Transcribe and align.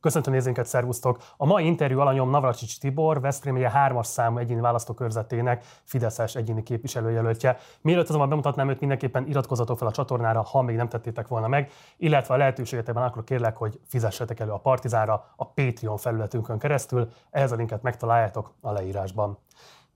Köszöntöm 0.00 0.32
nézőinket, 0.32 0.66
szervusztok! 0.66 1.18
A 1.36 1.46
mai 1.46 1.66
interjú 1.66 2.00
alanyom 2.00 2.30
Navracsics 2.30 2.78
Tibor, 2.78 3.20
Veszprém 3.20 3.54
megye 3.54 3.70
hármas 3.70 4.06
számú 4.06 4.38
egyéni 4.38 4.60
választókörzetének 4.60 5.64
Fideszes 5.84 6.34
egyéni 6.34 6.62
képviselőjelöltje. 6.62 7.58
Mielőtt 7.80 8.08
azonban 8.08 8.28
bemutatnám 8.28 8.68
őt, 8.68 8.80
mindenképpen 8.80 9.26
iratkozzatok 9.26 9.78
fel 9.78 9.88
a 9.88 9.92
csatornára, 9.92 10.42
ha 10.42 10.62
még 10.62 10.76
nem 10.76 10.88
tettétek 10.88 11.28
volna 11.28 11.48
meg, 11.48 11.70
illetve 11.96 12.34
a 12.34 12.36
lehetőségetekben 12.36 13.04
akkor 13.04 13.24
kérlek, 13.24 13.56
hogy 13.56 13.80
fizessetek 13.86 14.40
elő 14.40 14.50
a 14.50 14.58
Partizára 14.58 15.32
a 15.36 15.46
Patreon 15.46 15.96
felületünkön 15.96 16.58
keresztül. 16.58 17.08
Ehhez 17.30 17.52
a 17.52 17.56
linket 17.56 17.82
megtaláljátok 17.82 18.52
a 18.60 18.72
leírásban. 18.72 19.38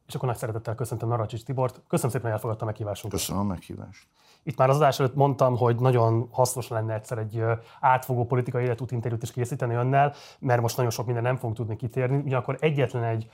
És 0.06 0.14
akkor 0.14 0.28
nagy 0.28 0.38
szeretettel 0.38 0.74
köszöntöm 0.74 1.08
Navracsics 1.08 1.44
Tibort. 1.44 1.80
Köszönöm 1.88 2.10
szépen, 2.10 2.26
hogy 2.26 2.34
elfogadta 2.34 2.64
meghívásunkat. 2.64 3.18
Köszönöm 3.18 3.42
a 3.42 3.44
meghívást. 3.44 4.06
Itt 4.44 4.56
már 4.56 4.68
az 4.68 4.76
adás 4.76 5.00
előtt 5.00 5.14
mondtam, 5.14 5.56
hogy 5.56 5.76
nagyon 5.76 6.28
hasznos 6.32 6.68
lenne 6.68 6.94
egyszer 6.94 7.18
egy 7.18 7.44
átfogó 7.80 8.24
politikai 8.24 8.64
életút 8.64 8.90
interjút 8.90 9.22
is 9.22 9.32
készíteni 9.32 9.74
önnel, 9.74 10.12
mert 10.38 10.60
most 10.60 10.76
nagyon 10.76 10.92
sok 10.92 11.06
minden 11.06 11.22
nem 11.22 11.36
fogunk 11.36 11.56
tudni 11.56 11.76
kitérni. 11.76 12.16
Ugyanakkor 12.16 12.56
egyetlen 12.60 13.04
egy 13.04 13.30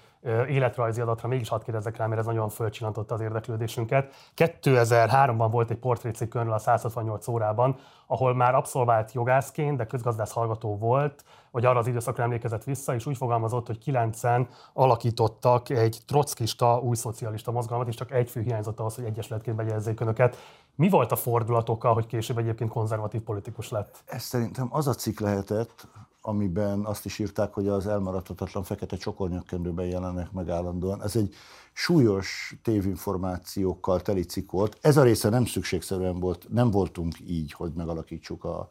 életrajzi 0.48 1.01
adatra 1.01 1.28
mégis 1.28 1.48
hadd 1.48 1.65
kérdezzek 1.65 1.96
rá, 1.96 2.06
mert 2.06 2.20
ez 2.20 2.27
nagyon 2.27 2.48
fölcsillantotta 2.48 3.15
az 3.15 3.20
érdeklődésünket. 3.20 4.15
2003-ban 4.37 5.48
volt 5.51 5.70
egy 5.70 5.78
portrécikk 5.78 6.34
önről 6.34 6.52
a 6.52 6.59
168 6.59 7.29
órában, 7.29 7.77
ahol 8.06 8.34
már 8.34 8.54
abszolvált 8.54 9.12
jogászként, 9.12 9.77
de 9.77 9.87
közgazdász 9.87 10.32
hallgató 10.32 10.77
volt, 10.77 11.24
vagy 11.51 11.65
arra 11.65 11.79
az 11.79 11.87
időszakra 11.87 12.23
emlékezett 12.23 12.65
vissza, 12.65 12.95
és 12.95 13.06
úgy 13.06 13.16
fogalmazott, 13.16 13.66
hogy 13.66 13.79
kilencen 13.79 14.48
alakítottak 14.73 15.68
egy 15.70 15.98
trockista, 16.06 16.79
új 16.79 16.96
szocialista 16.96 17.51
mozgalmat, 17.51 17.88
és 17.88 17.95
csak 17.95 18.10
egy 18.10 18.30
fő 18.30 18.40
hiányzott 18.40 18.80
ahhoz, 18.80 18.95
hogy 18.95 19.04
egyesületként 19.04 19.56
begyezzék 19.56 20.01
önöket. 20.01 20.37
Mi 20.80 20.89
volt 20.89 21.12
a 21.12 21.16
fordulatokkal, 21.16 21.95
hogy 21.95 22.07
később 22.07 22.39
egyébként 22.39 22.70
konzervatív 22.70 23.21
politikus 23.21 23.71
lett? 23.71 24.02
Ez 24.07 24.23
szerintem 24.23 24.69
az 24.71 24.87
a 24.87 24.95
cikk 24.95 25.21
lehetett, 25.21 25.88
amiben 26.21 26.84
azt 26.84 27.05
is 27.05 27.19
írták, 27.19 27.52
hogy 27.52 27.69
az 27.69 27.87
elmaradhatatlan 27.87 28.62
fekete 28.62 28.97
csokornyakkendőben 28.97 29.87
jelennek 29.87 30.32
meg 30.32 30.49
állandóan. 30.49 31.02
Ez 31.02 31.16
egy 31.16 31.35
súlyos 31.73 32.59
tévinformációkkal 32.63 34.01
teli 34.01 34.23
cikk 34.23 34.51
volt. 34.51 34.79
Ez 34.80 34.96
a 34.96 35.02
része 35.02 35.29
nem 35.29 35.45
szükségszerűen 35.45 36.21
volt, 36.21 36.46
nem 36.49 36.71
voltunk 36.71 37.15
így, 37.26 37.52
hogy 37.52 37.73
megalakítsuk 37.74 38.45
a, 38.45 38.69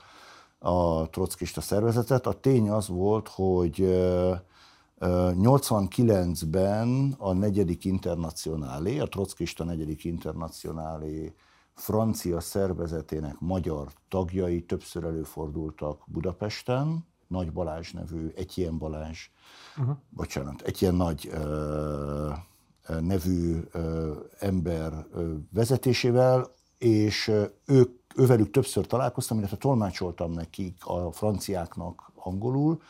a 0.59 1.09
trockista 1.09 1.61
szervezetet. 1.61 2.27
A 2.27 2.39
tény 2.39 2.69
az 2.69 2.87
volt, 2.87 3.27
hogy 3.27 3.75
89-ben 4.99 7.15
a 7.17 7.33
negyedik 7.33 7.85
internacionálé, 7.85 8.99
a 8.99 9.07
trockista 9.07 9.63
negyedik 9.63 10.03
internacionálé 10.03 11.33
francia 11.79 12.39
szervezetének 12.39 13.39
magyar 13.39 13.87
tagjai 14.09 14.61
többször 14.61 15.03
előfordultak 15.03 16.01
Budapesten, 16.05 17.07
Nagy 17.27 17.51
Balázs 17.51 17.91
nevű, 17.91 18.27
Etjen 18.35 18.77
Balázs, 18.77 19.29
uh-huh. 19.77 19.95
bocsánat, 20.09 20.61
Etjen 20.61 20.95
Nagy 20.95 21.29
ö, 21.31 22.31
nevű 22.99 23.59
ö, 23.71 24.13
ember 24.39 25.05
ö, 25.13 25.33
vezetésével, 25.53 26.51
és 26.77 27.31
ők, 27.65 27.99
ővelük 28.15 28.51
többször 28.51 28.87
találkoztam, 28.87 29.37
illetve 29.37 29.57
tolmácsoltam 29.57 30.31
nekik 30.31 30.85
a 30.85 31.11
franciáknak 31.11 32.11
angolul, 32.15 32.81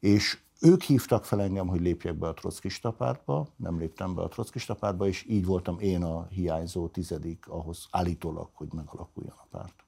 és 0.00 0.38
ők 0.60 0.82
hívtak 0.82 1.24
fel 1.24 1.40
engem, 1.42 1.66
hogy 1.66 1.80
lépjek 1.80 2.18
be 2.18 2.28
a 2.28 2.34
trockista 2.34 2.90
pártba, 2.90 3.48
nem 3.56 3.78
léptem 3.78 4.14
be 4.14 4.22
a 4.22 4.28
trockista 4.28 4.74
pártba, 4.74 5.06
és 5.06 5.24
így 5.28 5.44
voltam 5.44 5.78
én 5.78 6.02
a 6.02 6.26
hiányzó 6.26 6.88
tizedik 6.88 7.48
ahhoz 7.48 7.86
állítólag, 7.90 8.48
hogy 8.52 8.68
megalakuljon 8.72 9.34
a 9.36 9.46
párt. 9.50 9.84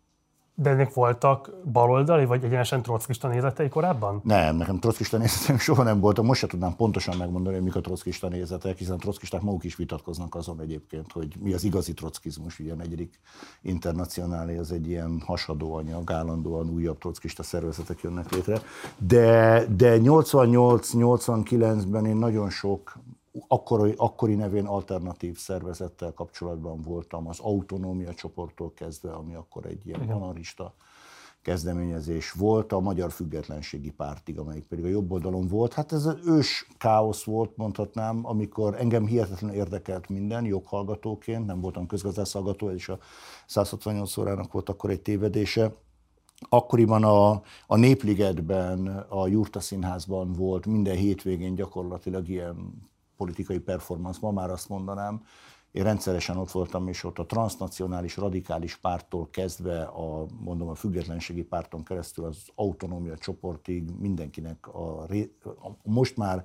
De 0.62 0.70
ennek 0.70 0.94
voltak 0.94 1.50
baloldali, 1.72 2.24
vagy 2.24 2.44
egyenesen 2.44 2.82
trockista 2.82 3.28
nézetei 3.28 3.68
korábban? 3.68 4.20
Nem, 4.24 4.56
nekem 4.56 4.78
trockista 4.78 5.16
nézetem 5.16 5.58
soha 5.68 5.82
nem 5.82 6.00
voltak. 6.00 6.24
Most 6.24 6.40
se 6.40 6.46
tudnám 6.46 6.76
pontosan 6.76 7.16
megmondani, 7.16 7.54
hogy 7.54 7.64
mik 7.64 7.76
a 7.76 7.80
trockista 7.80 8.28
nézetek, 8.28 8.78
hiszen 8.78 8.98
trockisták 8.98 9.40
maguk 9.40 9.64
is 9.64 9.76
vitatkoznak 9.76 10.34
azon 10.34 10.60
egyébként, 10.60 11.12
hogy 11.12 11.34
mi 11.40 11.52
az 11.52 11.64
igazi 11.64 11.94
trockizmus. 11.94 12.58
Ugye 12.58 12.72
a 12.72 12.76
negyedik 12.76 13.20
internacionálé 13.62 14.56
az 14.56 14.72
egy 14.72 14.88
ilyen 14.88 15.22
hasadó 15.26 15.74
anyag, 15.74 16.12
állandóan 16.12 16.70
újabb 16.70 16.98
trockista 16.98 17.42
szervezetek 17.42 18.00
jönnek 18.00 18.30
létre. 18.30 18.60
De, 18.98 19.64
de 19.76 19.96
88-89-ben 19.98 22.06
én 22.06 22.16
nagyon 22.16 22.50
sok 22.50 22.98
akkori, 23.48 23.94
akkori 23.96 24.34
nevén 24.34 24.66
alternatív 24.66 25.38
szervezettel 25.38 26.12
kapcsolatban 26.12 26.80
voltam, 26.80 27.28
az 27.28 27.38
autonómia 27.40 28.14
csoporttól 28.14 28.72
kezdve, 28.74 29.12
ami 29.12 29.34
akkor 29.34 29.66
egy 29.66 29.86
ilyen 29.86 30.00
anarista 30.00 30.74
kezdeményezés 31.42 32.30
volt, 32.30 32.72
a 32.72 32.80
Magyar 32.80 33.12
Függetlenségi 33.12 33.90
Pártig, 33.90 34.38
amelyik 34.38 34.64
pedig 34.64 34.84
a 34.84 34.88
jobb 34.88 35.12
oldalon 35.12 35.46
volt. 35.46 35.72
Hát 35.72 35.92
ez 35.92 36.06
az 36.06 36.16
ős 36.26 36.66
káosz 36.78 37.24
volt, 37.24 37.56
mondhatnám, 37.56 38.26
amikor 38.26 38.74
engem 38.80 39.06
hihetetlenül 39.06 39.56
érdekelt 39.56 40.08
minden, 40.08 40.44
joghallgatóként, 40.44 41.46
nem 41.46 41.60
voltam 41.60 41.86
közgazdászhallgató, 41.86 42.70
és 42.70 42.88
a 42.88 42.98
168 43.46 44.16
órának 44.16 44.52
volt 44.52 44.68
akkor 44.68 44.90
egy 44.90 45.02
tévedése. 45.02 45.72
Akkoriban 46.48 47.04
a, 47.04 47.30
a 47.66 47.76
Népligetben, 47.76 48.86
a 49.08 49.26
Jurta 49.26 49.60
Színházban 49.60 50.32
volt 50.32 50.66
minden 50.66 50.96
hétvégén 50.96 51.54
gyakorlatilag 51.54 52.28
ilyen 52.28 52.90
politikai 53.22 53.58
performance, 53.58 54.18
ma 54.22 54.30
már 54.30 54.50
azt 54.50 54.68
mondanám, 54.68 55.22
én 55.72 55.82
rendszeresen 55.82 56.36
ott 56.36 56.50
voltam, 56.50 56.88
és 56.88 57.04
ott 57.04 57.18
a 57.18 57.26
transnacionális 57.26 58.16
radikális 58.16 58.76
párttól 58.76 59.28
kezdve 59.30 59.82
a, 59.82 60.26
mondom, 60.40 60.68
a 60.68 60.74
függetlenségi 60.74 61.42
párton 61.42 61.84
keresztül 61.84 62.24
az 62.24 62.36
autonómia 62.54 63.16
csoportig 63.16 63.90
mindenkinek 63.98 64.66
a, 64.66 65.02
a 65.02 65.76
most 65.82 66.16
már 66.16 66.44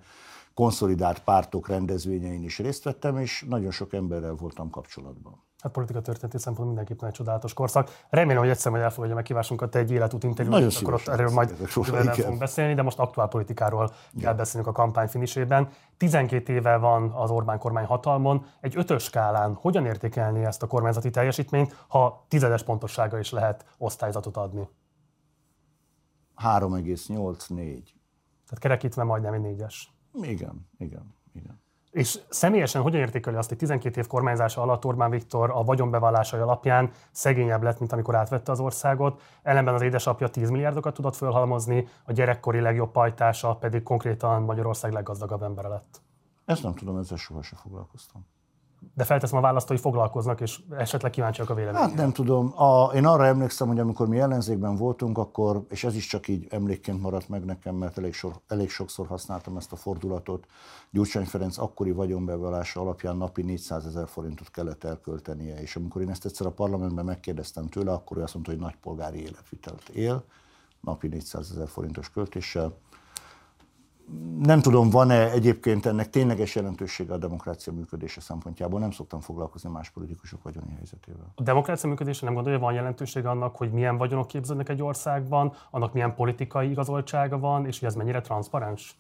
konszolidált 0.53 1.23
pártok 1.23 1.67
rendezvényein 1.67 2.43
is 2.43 2.57
részt 2.59 2.83
vettem, 2.83 3.17
és 3.17 3.45
nagyon 3.47 3.71
sok 3.71 3.93
emberrel 3.93 4.33
voltam 4.33 4.69
kapcsolatban 4.69 5.47
hát 5.62 5.72
politika 5.72 6.01
történeti 6.01 6.38
szempontból 6.38 6.66
mindenképpen 6.66 7.09
egy 7.09 7.13
csodálatos 7.13 7.53
korszak. 7.53 7.90
Remélem, 8.09 8.41
hogy 8.41 8.50
egyszer 8.50 8.72
majd 8.72 8.84
elfogadja 8.84 9.13
a 9.13 9.18
meghívásunkat 9.18 9.75
egy 9.75 9.91
életút 9.91 10.23
interjút, 10.23 10.59
és 10.59 10.81
akkor 10.81 10.94
ott 10.94 11.07
erről 11.07 11.29
majd 11.29 11.56
jövőben 11.75 12.13
fogunk 12.13 12.40
beszélni, 12.40 12.73
de 12.73 12.81
most 12.81 13.00
aktuál 13.00 13.28
politikáról 13.28 13.91
Igen. 14.12 14.23
kell 14.23 14.34
beszélnünk 14.34 14.78
a 14.78 14.81
kampány 14.81 15.07
finisében. 15.07 15.69
12 15.97 16.53
éve 16.53 16.78
van 16.78 17.09
az 17.09 17.29
Orbán 17.29 17.59
kormány 17.59 17.85
hatalmon, 17.85 18.46
egy 18.62 18.78
ötös 18.78 19.03
skálán 19.03 19.53
hogyan 19.53 19.85
értékelni 19.85 20.46
ezt 20.46 20.63
a 20.63 20.67
kormányzati 20.67 21.09
teljesítményt, 21.09 21.85
ha 21.88 22.25
tizedes 22.28 22.63
pontossága 22.63 23.19
is 23.19 23.31
lehet 23.31 23.66
osztályzatot 23.78 24.38
adni? 24.38 24.69
3,84. 26.44 27.47
Tehát 27.56 28.59
kerekítve 28.59 29.03
majdnem 29.03 29.34
egy 29.34 29.41
négyes. 29.41 29.94
Igen, 30.22 30.69
igen, 30.78 31.16
igen. 31.34 31.66
És 31.91 32.19
személyesen 32.29 32.81
hogyan 32.81 32.99
értékeli 32.99 33.35
azt, 33.35 33.49
hogy 33.49 33.57
12 33.57 33.99
év 33.99 34.07
kormányzása 34.07 34.61
alatt 34.61 34.85
Orbán 34.85 35.09
Viktor 35.09 35.49
a 35.49 35.63
vagyonbevallásai 35.63 36.39
alapján 36.39 36.91
szegényebb 37.11 37.63
lett, 37.63 37.79
mint 37.79 37.91
amikor 37.91 38.15
átvette 38.15 38.51
az 38.51 38.59
országot, 38.59 39.21
ellenben 39.43 39.73
az 39.73 39.81
édesapja 39.81 40.27
10 40.27 40.49
milliárdokat 40.49 40.93
tudott 40.93 41.15
fölhalmozni, 41.15 41.87
a 42.05 42.11
gyerekkori 42.11 42.59
legjobb 42.59 42.91
pajtása 42.91 43.55
pedig 43.55 43.83
konkrétan 43.83 44.41
Magyarország 44.41 44.91
leggazdagabb 44.91 45.43
embere 45.43 45.67
lett? 45.67 46.01
Ezt 46.45 46.63
nem 46.63 46.73
tudom, 46.73 46.97
ezzel 46.97 47.17
sohasem 47.17 47.57
foglalkoztam 47.61 48.25
de 48.95 49.03
felteszem 49.03 49.38
a 49.38 49.41
választói 49.41 49.77
foglalkoznak, 49.77 50.41
és 50.41 50.59
esetleg 50.77 51.11
kíváncsiak 51.11 51.49
a 51.49 51.53
véleményre. 51.53 51.88
Hát 51.88 51.95
nem 51.95 52.11
tudom. 52.11 52.61
A, 52.61 52.91
én 52.93 53.05
arra 53.05 53.25
emlékszem, 53.25 53.67
hogy 53.67 53.79
amikor 53.79 54.07
mi 54.07 54.19
ellenzékben 54.19 54.75
voltunk, 54.75 55.17
akkor, 55.17 55.65
és 55.69 55.83
ez 55.83 55.95
is 55.95 56.07
csak 56.07 56.27
így 56.27 56.47
emlékként 56.49 57.01
maradt 57.01 57.29
meg 57.29 57.45
nekem, 57.45 57.75
mert 57.75 57.97
elég, 57.97 58.13
sor, 58.13 58.33
elég 58.47 58.69
sokszor 58.69 59.07
használtam 59.07 59.57
ezt 59.57 59.71
a 59.71 59.75
fordulatot, 59.75 60.47
Gyurcsány 60.89 61.25
Ferenc 61.25 61.57
akkori 61.57 61.91
vagyonbevallása 61.91 62.81
alapján 62.81 63.17
napi 63.17 63.41
400 63.41 63.85
ezer 63.85 64.07
forintot 64.07 64.51
kellett 64.51 64.83
elköltenie, 64.83 65.61
és 65.61 65.75
amikor 65.75 66.01
én 66.01 66.09
ezt 66.09 66.25
egyszer 66.25 66.45
a 66.45 66.51
parlamentben 66.51 67.05
megkérdeztem 67.05 67.67
tőle, 67.67 67.91
akkor 67.91 68.17
ő 68.17 68.21
azt 68.21 68.33
mondta, 68.33 68.51
hogy 68.51 68.61
nagypolgári 68.61 69.21
életvitelt 69.21 69.89
él, 69.89 70.23
napi 70.81 71.07
400 71.07 71.51
ezer 71.51 71.67
forintos 71.67 72.09
költéssel, 72.09 72.77
nem 74.39 74.61
tudom, 74.61 74.89
van-e 74.89 75.31
egyébként 75.31 75.85
ennek 75.85 76.09
tényleges 76.09 76.55
jelentősége 76.55 77.13
a 77.13 77.17
demokrácia 77.17 77.73
működése 77.73 78.21
szempontjából. 78.21 78.79
Nem 78.79 78.91
szoktam 78.91 79.19
foglalkozni 79.19 79.69
más 79.69 79.89
politikusok 79.89 80.43
vagyoni 80.43 80.73
helyzetével. 80.75 81.31
A 81.35 81.41
demokrácia 81.41 81.89
működése 81.89 82.25
nem 82.25 82.33
gondolja, 82.33 82.59
van 82.59 82.73
jelentősége 82.73 83.29
annak, 83.29 83.55
hogy 83.55 83.71
milyen 83.71 83.97
vagyonok 83.97 84.27
képződnek 84.27 84.69
egy 84.69 84.81
országban, 84.81 85.53
annak 85.71 85.93
milyen 85.93 86.15
politikai 86.15 86.69
igazoltsága 86.69 87.39
van, 87.39 87.65
és 87.65 87.79
hogy 87.79 87.87
ez 87.87 87.95
mennyire 87.95 88.21
transzparens? 88.21 88.95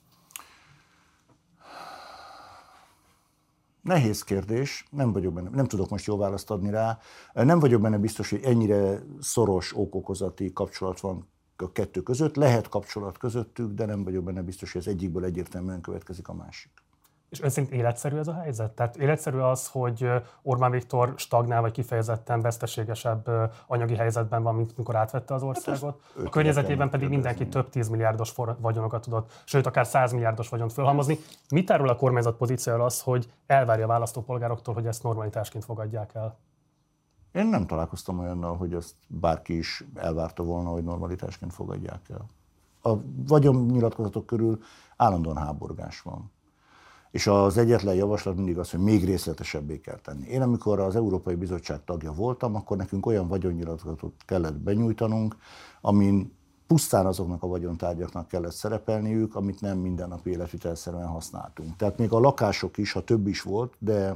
Nehéz 3.81 4.23
kérdés, 4.23 4.85
nem 4.91 5.11
vagyok 5.11 5.33
benne, 5.33 5.49
nem 5.49 5.65
tudok 5.65 5.89
most 5.89 6.05
jó 6.05 6.17
választ 6.17 6.51
adni 6.51 6.69
rá. 6.69 6.97
Nem 7.33 7.59
vagyok 7.59 7.81
benne 7.81 7.97
biztos, 7.97 8.29
hogy 8.29 8.43
ennyire 8.43 8.99
szoros 9.19 9.77
okokozati 9.77 10.53
kapcsolat 10.53 10.99
van 10.99 11.27
a 11.61 11.71
kettő 11.71 12.01
között. 12.01 12.35
Lehet 12.35 12.69
kapcsolat 12.69 13.17
közöttük, 13.17 13.73
de 13.73 13.85
nem 13.85 14.03
vagyok 14.03 14.23
benne 14.23 14.41
biztos, 14.41 14.71
hogy 14.71 14.81
az 14.81 14.87
egyikből 14.87 15.23
egyértelműen 15.23 15.81
következik 15.81 16.27
a 16.27 16.33
másik. 16.33 16.71
És 17.29 17.41
ön 17.41 17.49
szerint 17.49 17.73
életszerű 17.73 18.17
ez 18.17 18.27
a 18.27 18.33
helyzet? 18.33 18.71
Tehát 18.71 18.97
életszerű 18.97 19.37
az, 19.37 19.67
hogy 19.67 20.09
Orbán 20.41 20.71
Viktor 20.71 21.13
stagnál, 21.15 21.61
vagy 21.61 21.71
kifejezetten 21.71 22.41
veszteségesebb 22.41 23.29
anyagi 23.67 23.95
helyzetben 23.95 24.43
van, 24.43 24.55
mint 24.55 24.77
mikor 24.77 24.95
átvette 24.95 25.33
az 25.33 25.43
országot. 25.43 26.01
Hát 26.15 26.25
a 26.25 26.29
környezetében 26.29 26.89
pedig 26.89 27.09
mindenki 27.09 27.47
több 27.47 27.69
tízmilliárdos 27.69 28.33
vagyonokat 28.59 29.01
tudott, 29.01 29.41
sőt, 29.45 29.65
akár 29.65 29.85
100 29.85 30.11
milliárdos 30.11 30.49
vagyont 30.49 30.73
fölhalmozni. 30.73 31.17
Mit 31.49 31.71
árul 31.71 31.89
a 31.89 31.95
kormányzat 31.95 32.37
pozíciója 32.37 32.83
az, 32.83 33.01
hogy 33.01 33.33
elvárja 33.47 33.83
a 33.83 33.87
választópolgároktól, 33.87 34.73
hogy 34.73 34.87
ezt 34.87 35.03
normalitásként 35.03 35.65
fogadják 35.65 36.15
el? 36.15 36.37
Én 37.31 37.45
nem 37.45 37.67
találkoztam 37.67 38.19
olyannal, 38.19 38.55
hogy 38.55 38.73
ezt 38.73 38.95
bárki 39.07 39.57
is 39.57 39.83
elvárta 39.95 40.43
volna, 40.43 40.69
hogy 40.69 40.83
normalitásként 40.83 41.53
fogadják 41.53 42.09
el. 42.09 42.25
A 42.93 43.01
vagyonnyilatkozatok 43.27 44.25
körül 44.25 44.59
állandóan 44.97 45.37
háborgás 45.37 46.01
van. 46.01 46.31
És 47.11 47.27
az 47.27 47.57
egyetlen 47.57 47.95
javaslat 47.95 48.35
mindig 48.35 48.57
az, 48.57 48.71
hogy 48.71 48.79
még 48.79 49.05
részletesebbé 49.05 49.79
kell 49.79 49.99
tenni. 49.99 50.27
Én 50.27 50.41
amikor 50.41 50.79
az 50.79 50.95
Európai 50.95 51.35
Bizottság 51.35 51.83
tagja 51.83 52.11
voltam, 52.11 52.55
akkor 52.55 52.77
nekünk 52.77 53.05
olyan 53.05 53.27
vagyonnyilatkozatot 53.27 54.13
kellett 54.25 54.55
benyújtanunk, 54.55 55.35
amin 55.81 56.35
pusztán 56.67 57.05
azoknak 57.05 57.43
a 57.43 57.47
vagyontárgyaknak 57.47 58.27
kellett 58.27 58.51
szerepelniük, 58.51 59.35
amit 59.35 59.61
nem 59.61 59.77
mindennapi 59.77 60.29
életvitelszerűen 60.29 61.07
használtunk. 61.07 61.75
Tehát 61.75 61.97
még 61.97 62.11
a 62.11 62.19
lakások 62.19 62.77
is, 62.77 62.91
ha 62.91 63.03
több 63.03 63.27
is 63.27 63.41
volt, 63.41 63.73
de, 63.79 64.15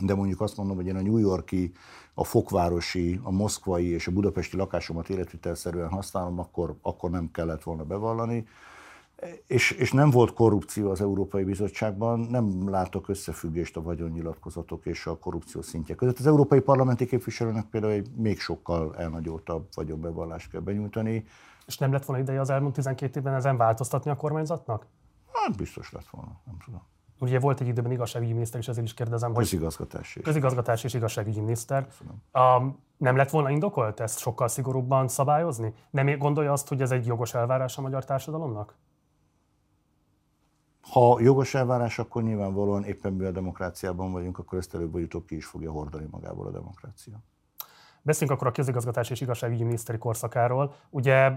de 0.00 0.14
mondjuk 0.14 0.40
azt 0.40 0.56
mondom, 0.56 0.76
hogy 0.76 0.86
én 0.86 0.96
a 0.96 1.02
New 1.02 1.16
Yorki, 1.16 1.72
a 2.18 2.24
fokvárosi, 2.24 3.20
a 3.22 3.30
moszkvai 3.30 3.86
és 3.86 4.06
a 4.06 4.12
budapesti 4.12 4.56
lakásomat 4.56 5.08
életvitelszerűen 5.08 5.88
használom, 5.88 6.38
akkor, 6.38 6.76
akkor 6.82 7.10
nem 7.10 7.30
kellett 7.30 7.62
volna 7.62 7.84
bevallani 7.84 8.46
és, 9.46 9.70
és 9.70 9.92
nem 9.92 10.10
volt 10.10 10.32
korrupció 10.32 10.90
az 10.90 11.00
Európai 11.00 11.44
Bizottságban, 11.44 12.20
nem 12.20 12.68
látok 12.68 13.08
összefüggést 13.08 13.76
a 13.76 13.82
vagyonnyilatkozatok 13.82 14.86
és 14.86 15.06
a 15.06 15.18
korrupció 15.18 15.62
szintje 15.62 15.94
között. 15.94 16.18
Az 16.18 16.26
Európai 16.26 16.60
Parlamenti 16.60 17.06
képviselőnek 17.06 17.64
például 17.64 17.92
egy 17.92 18.10
még 18.16 18.40
sokkal 18.40 18.96
elnagyoltabb 18.96 19.68
vagyonbevallást 19.74 20.50
kell 20.50 20.60
benyújtani. 20.60 21.24
És 21.66 21.78
nem 21.78 21.92
lett 21.92 22.04
volna 22.04 22.22
ideje 22.22 22.40
az 22.40 22.50
elmúlt 22.50 22.74
12 22.74 23.18
évben 23.18 23.34
ezen 23.34 23.56
változtatni 23.56 24.10
a 24.10 24.16
kormányzatnak? 24.16 24.86
Hát 25.32 25.56
biztos 25.56 25.92
lett 25.92 26.08
volna, 26.10 26.40
nem 26.44 26.56
tudom. 26.64 26.82
Ugye 27.18 27.38
volt 27.40 27.60
egy 27.60 27.66
időben 27.66 27.92
igazságügyi 27.92 28.32
miniszter, 28.32 28.60
és 28.60 28.68
ezért 28.68 28.86
is 28.86 28.94
kérdezem, 28.94 29.34
hogy... 29.34 29.42
Közigazgatási. 29.42 30.20
Közigazgatási 30.20 30.86
és 30.86 30.94
igazságügyi 30.94 31.40
miniszter. 31.40 31.86
Um, 32.32 32.78
nem 32.96 33.16
lett 33.16 33.30
volna 33.30 33.50
indokolt 33.50 34.00
ezt 34.00 34.18
sokkal 34.18 34.48
szigorúbban 34.48 35.08
szabályozni? 35.08 35.74
Nem 35.90 36.18
gondolja 36.18 36.52
azt, 36.52 36.68
hogy 36.68 36.80
ez 36.80 36.90
egy 36.90 37.06
jogos 37.06 37.34
elvárás 37.34 37.78
a 37.78 37.80
magyar 37.80 38.04
társadalomnak? 38.04 38.74
Ha 40.80 41.20
jogos 41.20 41.54
elvárás, 41.54 41.98
akkor 41.98 42.22
nyilvánvalóan 42.22 42.84
éppen 42.84 43.12
mivel 43.12 43.32
demokráciában 43.32 44.12
vagyunk, 44.12 44.38
akkor 44.38 44.58
ezt 44.58 44.74
előbb 44.74 44.92
vagy 44.92 45.02
utóbb 45.02 45.26
ki 45.26 45.36
is 45.36 45.46
fogja 45.46 45.70
hordani 45.70 46.06
magából 46.10 46.46
a 46.46 46.50
demokrácia. 46.50 47.22
Beszéljünk 48.06 48.38
akkor 48.38 48.50
a 48.50 48.54
közigazgatás 48.54 49.10
és 49.10 49.20
igazságügyi 49.20 49.62
miniszteri 49.62 49.98
korszakáról. 49.98 50.74
Ugye 50.90 51.32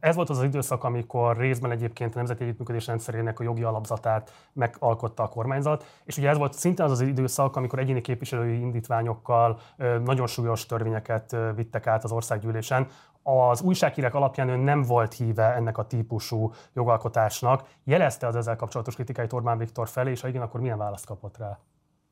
ez 0.00 0.14
volt 0.14 0.30
az 0.30 0.38
az 0.38 0.44
időszak, 0.44 0.84
amikor 0.84 1.36
részben 1.36 1.70
egyébként 1.70 2.14
a 2.14 2.16
Nemzeti 2.16 2.44
Együttműködés 2.44 2.86
rendszerének 2.86 3.40
a 3.40 3.42
jogi 3.42 3.62
alapzatát 3.62 4.32
megalkotta 4.52 5.22
a 5.22 5.28
kormányzat, 5.28 5.84
és 6.04 6.16
ugye 6.16 6.28
ez 6.28 6.38
volt 6.38 6.52
szinte 6.52 6.84
az 6.84 6.90
az 6.90 7.00
időszak, 7.00 7.56
amikor 7.56 7.78
egyéni 7.78 8.00
képviselői 8.00 8.60
indítványokkal 8.60 9.60
nagyon 10.04 10.26
súlyos 10.26 10.66
törvényeket 10.66 11.36
vittek 11.54 11.86
át 11.86 12.04
az 12.04 12.12
országgyűlésen, 12.12 12.86
az 13.22 13.60
újsághírek 13.60 14.14
alapján 14.14 14.48
ön 14.48 14.60
nem 14.60 14.82
volt 14.82 15.14
híve 15.14 15.54
ennek 15.54 15.78
a 15.78 15.86
típusú 15.86 16.52
jogalkotásnak. 16.72 17.68
Jelezte 17.84 18.26
az 18.26 18.36
ezzel 18.36 18.56
kapcsolatos 18.56 18.94
kritikai 18.94 19.26
Orbán 19.30 19.58
Viktor 19.58 19.88
felé, 19.88 20.10
és 20.10 20.20
ha 20.20 20.28
igen, 20.28 20.42
akkor 20.42 20.60
milyen 20.60 20.78
választ 20.78 21.06
kapott 21.06 21.38
rá? 21.38 21.58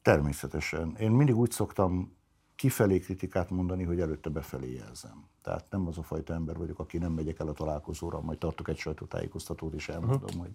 Természetesen. 0.02 0.96
Én 0.98 1.10
mindig 1.10 1.36
úgy 1.36 1.50
szoktam 1.50 2.20
kifelé 2.62 2.98
kritikát 2.98 3.50
mondani, 3.50 3.84
hogy 3.84 4.00
előtte 4.00 4.30
befelé 4.30 4.72
jelzem. 4.72 5.24
Tehát 5.42 5.64
nem 5.70 5.86
az 5.86 5.98
a 5.98 6.02
fajta 6.02 6.34
ember 6.34 6.56
vagyok, 6.56 6.78
aki 6.78 6.98
nem 6.98 7.12
megyek 7.12 7.38
el 7.38 7.48
a 7.48 7.52
találkozóra, 7.52 8.20
majd 8.20 8.38
tartok 8.38 8.68
egy 8.68 8.76
sajtótájékoztatót, 8.76 9.72
és 9.72 9.88
elmondom, 9.88 10.22
uh-huh. 10.22 10.40
hogy 10.40 10.50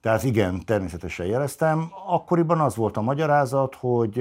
tehát 0.00 0.22
igen, 0.22 0.64
természetesen 0.64 1.26
jeleztem. 1.26 1.88
Akkoriban 2.06 2.60
az 2.60 2.76
volt 2.76 2.96
a 2.96 3.00
magyarázat, 3.00 3.74
hogy 3.74 4.16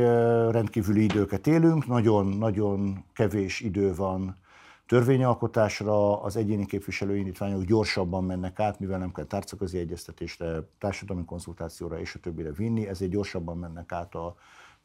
rendkívüli 0.51 1.03
időket 1.03 1.47
élünk, 1.47 1.87
nagyon-nagyon 1.87 3.03
kevés 3.13 3.59
idő 3.59 3.95
van 3.95 4.37
törvényalkotásra 4.85 6.21
az 6.21 6.35
egyéni 6.35 6.65
képviselőindítványok 6.65 7.63
gyorsabban 7.63 8.23
mennek 8.23 8.59
át, 8.59 8.79
mivel 8.79 8.99
nem 8.99 9.11
kell 9.11 9.25
tárcaközi 9.25 9.77
egyeztetésre, 9.77 10.69
társadalmi 10.77 11.25
konzultációra 11.25 11.99
és 11.99 12.15
a 12.15 12.19
többire 12.19 12.51
vinni, 12.51 12.87
ezért 12.87 13.11
gyorsabban 13.11 13.57
mennek 13.57 13.91
át 13.91 14.15
a 14.15 14.35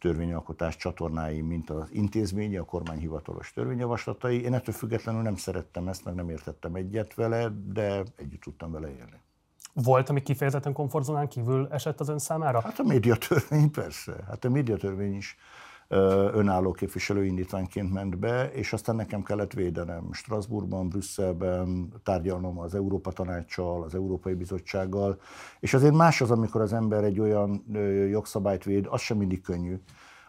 törvényalkotás 0.03 0.77
csatornái, 0.77 1.41
mint 1.41 1.71
az 1.71 1.89
intézményi, 1.93 2.57
a 2.57 2.65
kormány 2.65 2.99
hivatalos 2.99 3.53
törvényjavaslatai. 3.53 4.43
Én 4.43 4.55
ettől 4.55 4.75
függetlenül 4.75 5.23
nem 5.23 5.37
szerettem 5.37 5.89
ezt, 5.89 6.05
meg 6.05 6.15
nem 6.15 6.29
értettem 6.29 6.75
egyet 6.75 7.15
vele, 7.15 7.49
de 7.73 8.03
együtt 8.17 8.41
tudtam 8.41 8.73
vele 8.73 8.89
élni. 8.89 9.21
Volt, 9.73 10.09
ami 10.09 10.23
kifejezetten 10.23 10.73
komfortzónán 10.73 11.29
kívül 11.29 11.69
esett 11.71 12.01
az 12.01 12.09
ön 12.09 12.19
számára? 12.19 12.61
Hát 12.61 12.79
a 12.79 12.83
médiatörvény 12.83 13.71
persze. 13.71 14.25
Hát 14.29 14.45
a 14.45 14.51
médiatörvény 14.51 15.17
is 15.17 15.37
önálló 16.33 16.73
képviselő 16.73 17.25
indítványként 17.25 17.93
ment 17.93 18.19
be, 18.19 18.51
és 18.53 18.73
aztán 18.73 18.97
nekem 18.97 19.23
kellett 19.23 19.53
védenem. 19.53 20.13
Strasbourgban, 20.13 20.89
Brüsszelben, 20.89 21.93
tárgyalnom 22.03 22.59
az 22.59 22.75
Európa 22.75 23.13
Tanácssal, 23.13 23.83
az 23.83 23.95
Európai 23.95 24.35
Bizottsággal, 24.35 25.21
és 25.61 25.75
azért 25.75 25.95
más 25.95 26.21
az, 26.21 26.31
amikor 26.31 26.61
az 26.61 26.73
ember 26.73 27.05
egy 27.05 27.21
olyan 27.21 27.65
jogszabályt 28.11 28.65
véd, 28.65 28.87
az 28.91 29.01
sem 29.01 29.17
mindig 29.17 29.41
könnyű, 29.41 29.81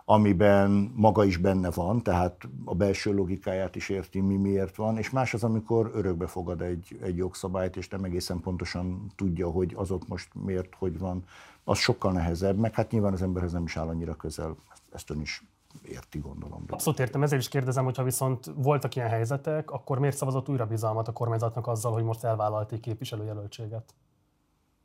amiben 0.06 0.92
maga 0.96 1.24
is 1.24 1.38
benne 1.38 1.72
van, 1.72 2.04
tehát 2.04 2.48
a 2.66 2.76
belső 2.76 3.14
logikáját 3.14 3.76
is 3.76 3.90
érti, 3.90 4.20
mi 4.20 4.36
miért 4.36 4.76
van, 4.76 4.98
és 4.98 5.10
más 5.10 5.34
az, 5.34 5.44
amikor 5.44 5.92
örökbe 5.94 6.28
fogad 6.28 6.62
egy, 6.62 6.98
egy 7.02 7.18
jogszabályt, 7.18 7.76
és 7.76 7.88
nem 7.88 8.04
egészen 8.04 8.40
pontosan 8.40 9.12
tudja, 9.16 9.50
hogy 9.50 9.74
azok 9.76 10.08
most 10.08 10.30
miért, 10.46 10.76
hogy 10.78 11.00
van, 11.00 11.24
az 11.64 11.78
sokkal 11.78 12.12
nehezebb, 12.12 12.58
meg 12.58 12.74
hát 12.74 12.92
nyilván 12.92 13.14
az 13.14 13.22
emberhez 13.22 13.52
nem 13.52 13.64
is 13.64 13.78
áll 13.78 13.88
annyira 13.88 14.16
közel, 14.16 14.56
ezt 14.92 15.10
ön 15.10 15.22
is 15.22 15.44
érti, 15.82 16.20
gondolom. 16.20 16.64
Abszolút 16.70 17.00
értem, 17.00 17.24
ezért 17.24 17.42
is 17.42 17.48
kérdezem, 17.48 17.84
hogyha 17.84 18.04
viszont 18.04 18.52
voltak 18.56 18.96
ilyen 18.96 19.10
helyzetek, 19.10 19.72
akkor 19.72 20.00
miért 20.00 20.18
szavazott 20.18 20.50
újra 20.50 20.66
bizalmat 20.66 21.08
a 21.08 21.12
kormányzatnak 21.12 21.68
azzal, 21.68 21.92
hogy 21.92 22.04
most 22.04 22.24
elvállalték 22.24 22.80
képviselőjelöltséget? 22.80 23.94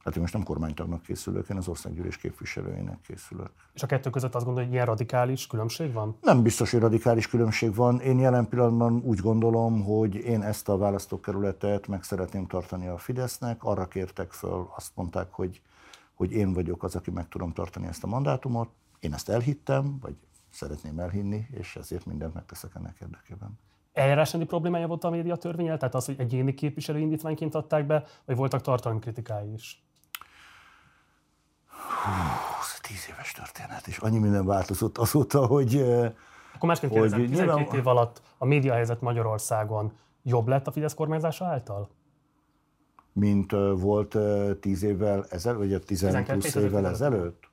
Hát 0.09 0.17
én 0.17 0.23
most 0.23 0.33
nem 0.33 0.43
kormánytagnak 0.43 1.03
készülök, 1.03 1.49
én 1.49 1.57
az 1.57 1.69
országgyűlés 1.69 2.17
képviselőjének 2.17 3.01
készülök. 3.01 3.51
És 3.75 3.83
a 3.83 3.87
kettő 3.87 4.11
között 4.11 4.35
azt 4.35 4.45
gondolja, 4.45 4.69
hogy 4.69 4.77
ilyen 4.77 4.87
radikális 4.87 5.47
különbség 5.47 5.93
van? 5.93 6.17
Nem 6.23 6.43
biztos, 6.43 6.71
hogy 6.71 6.81
radikális 6.81 7.29
különbség 7.29 7.75
van. 7.75 8.01
Én 8.01 8.19
jelen 8.19 8.49
pillanatban 8.49 9.03
úgy 9.05 9.19
gondolom, 9.19 9.83
hogy 9.85 10.15
én 10.15 10.43
ezt 10.43 10.69
a 10.69 10.77
választókerületet 10.77 11.87
meg 11.87 12.03
szeretném 12.03 12.47
tartani 12.47 12.87
a 12.87 12.99
Fidesznek. 12.99 13.65
Arra 13.65 13.89
kértek 13.89 14.33
föl, 14.33 14.69
azt 14.77 14.91
mondták, 14.95 15.29
hogy, 15.31 15.61
hogy 16.15 16.33
én 16.33 16.53
vagyok 16.53 16.83
az, 16.83 16.97
aki 16.97 17.11
meg 17.11 17.29
tudom 17.29 17.53
tartani 17.53 17.87
ezt 17.87 18.05
a 18.05 18.07
mandátumot. 18.07 18.69
Én 19.01 19.15
ezt 19.15 19.29
elhittem, 19.29 19.99
vagy 20.01 20.17
szeretném 20.51 20.99
elhinni, 20.99 21.47
és 21.51 21.77
ezért 21.77 22.07
mindent 22.07 22.35
megteszek 22.35 22.75
ennek 22.75 22.97
érdekében. 23.01 23.59
Eljárásrendi 23.93 24.47
problémája 24.47 24.87
volt 24.87 25.05
a 25.05 25.11
média 25.11 25.37
törvényel? 25.37 25.77
Tehát 25.77 25.95
az, 25.95 26.05
hogy 26.05 26.17
egyéni 26.19 26.55
képviselő 26.55 26.99
indítványként 26.99 27.55
adták 27.55 27.87
be, 27.87 28.05
vagy 28.25 28.37
voltak 28.37 28.61
tartalmi 28.61 28.99
kritikái 28.99 29.53
is? 29.53 29.83
Hú, 31.67 32.11
ez 32.61 32.81
tíz 32.81 33.07
éves 33.11 33.33
történet, 33.33 33.87
és 33.87 33.99
annyi 33.99 34.19
minden 34.19 34.47
változott 34.47 34.99
azóta, 34.99 35.47
hogy... 35.47 35.75
Akkor 36.55 36.69
másként 36.69 36.93
kérdezem, 36.93 37.21
12 37.21 37.55
nyilván... 37.55 37.75
év 37.75 37.87
alatt 37.87 38.23
a 38.39 38.45
média 38.45 38.73
helyzet 38.73 39.01
Magyarországon 39.01 39.93
jobb 40.23 40.49
lett 40.49 40.67
a 40.67 40.71
Fidesz 40.71 40.95
kormányzása 40.95 41.45
által? 41.45 41.91
Mint 43.13 43.53
volt 43.75 44.17
tíz 44.61 44.83
évvel 44.83 45.27
ezelőtt, 45.29 45.59
vagy 45.59 45.75
a 45.75 45.79
12 45.79 46.61
évvel 46.61 46.87
ezelőtt? 46.87 47.49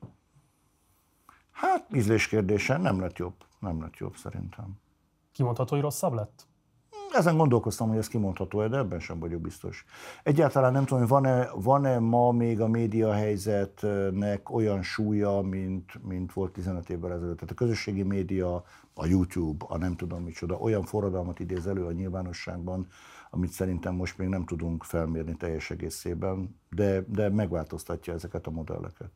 Hát 1.56 1.86
ízlés 1.94 2.28
kérdése 2.28 2.76
nem 2.76 3.00
lett 3.00 3.16
jobb. 3.16 3.34
Nem 3.58 3.80
lett 3.80 3.96
jobb 3.96 4.16
szerintem. 4.16 4.78
Kimondható, 5.32 5.74
hogy 5.74 5.82
rosszabb 5.84 6.12
lett? 6.12 6.46
Ezen 7.12 7.36
gondolkoztam, 7.36 7.88
hogy 7.88 7.98
ez 7.98 8.08
kimondható 8.08 8.66
de 8.66 8.76
ebben 8.76 9.00
sem 9.00 9.18
vagyok 9.18 9.40
biztos. 9.40 9.84
Egyáltalán 10.22 10.72
nem 10.72 10.84
tudom, 10.84 10.98
hogy 10.98 11.08
van-e, 11.08 11.50
van-e 11.54 11.98
ma 11.98 12.32
még 12.32 12.60
a 12.60 12.68
média 12.68 13.12
helyzetnek 13.12 14.50
olyan 14.50 14.82
súlya, 14.82 15.40
mint, 15.40 16.04
mint 16.04 16.32
volt 16.32 16.52
15 16.52 16.90
évvel 16.90 17.12
ezelőtt. 17.12 17.36
Tehát 17.36 17.50
a 17.50 17.54
közösségi 17.54 18.02
média, 18.02 18.64
a 18.94 19.06
YouTube, 19.06 19.64
a 19.68 19.76
nem 19.76 19.96
tudom 19.96 20.22
micsoda, 20.22 20.56
olyan 20.56 20.84
forradalmat 20.84 21.40
idéz 21.40 21.66
elő 21.66 21.84
a 21.84 21.92
nyilvánosságban, 21.92 22.88
amit 23.30 23.50
szerintem 23.50 23.94
most 23.94 24.18
még 24.18 24.28
nem 24.28 24.44
tudunk 24.44 24.84
felmérni 24.84 25.36
teljes 25.36 25.70
egészében, 25.70 26.60
de, 26.70 27.04
de 27.08 27.28
megváltoztatja 27.28 28.12
ezeket 28.12 28.46
a 28.46 28.50
modelleket. 28.50 29.10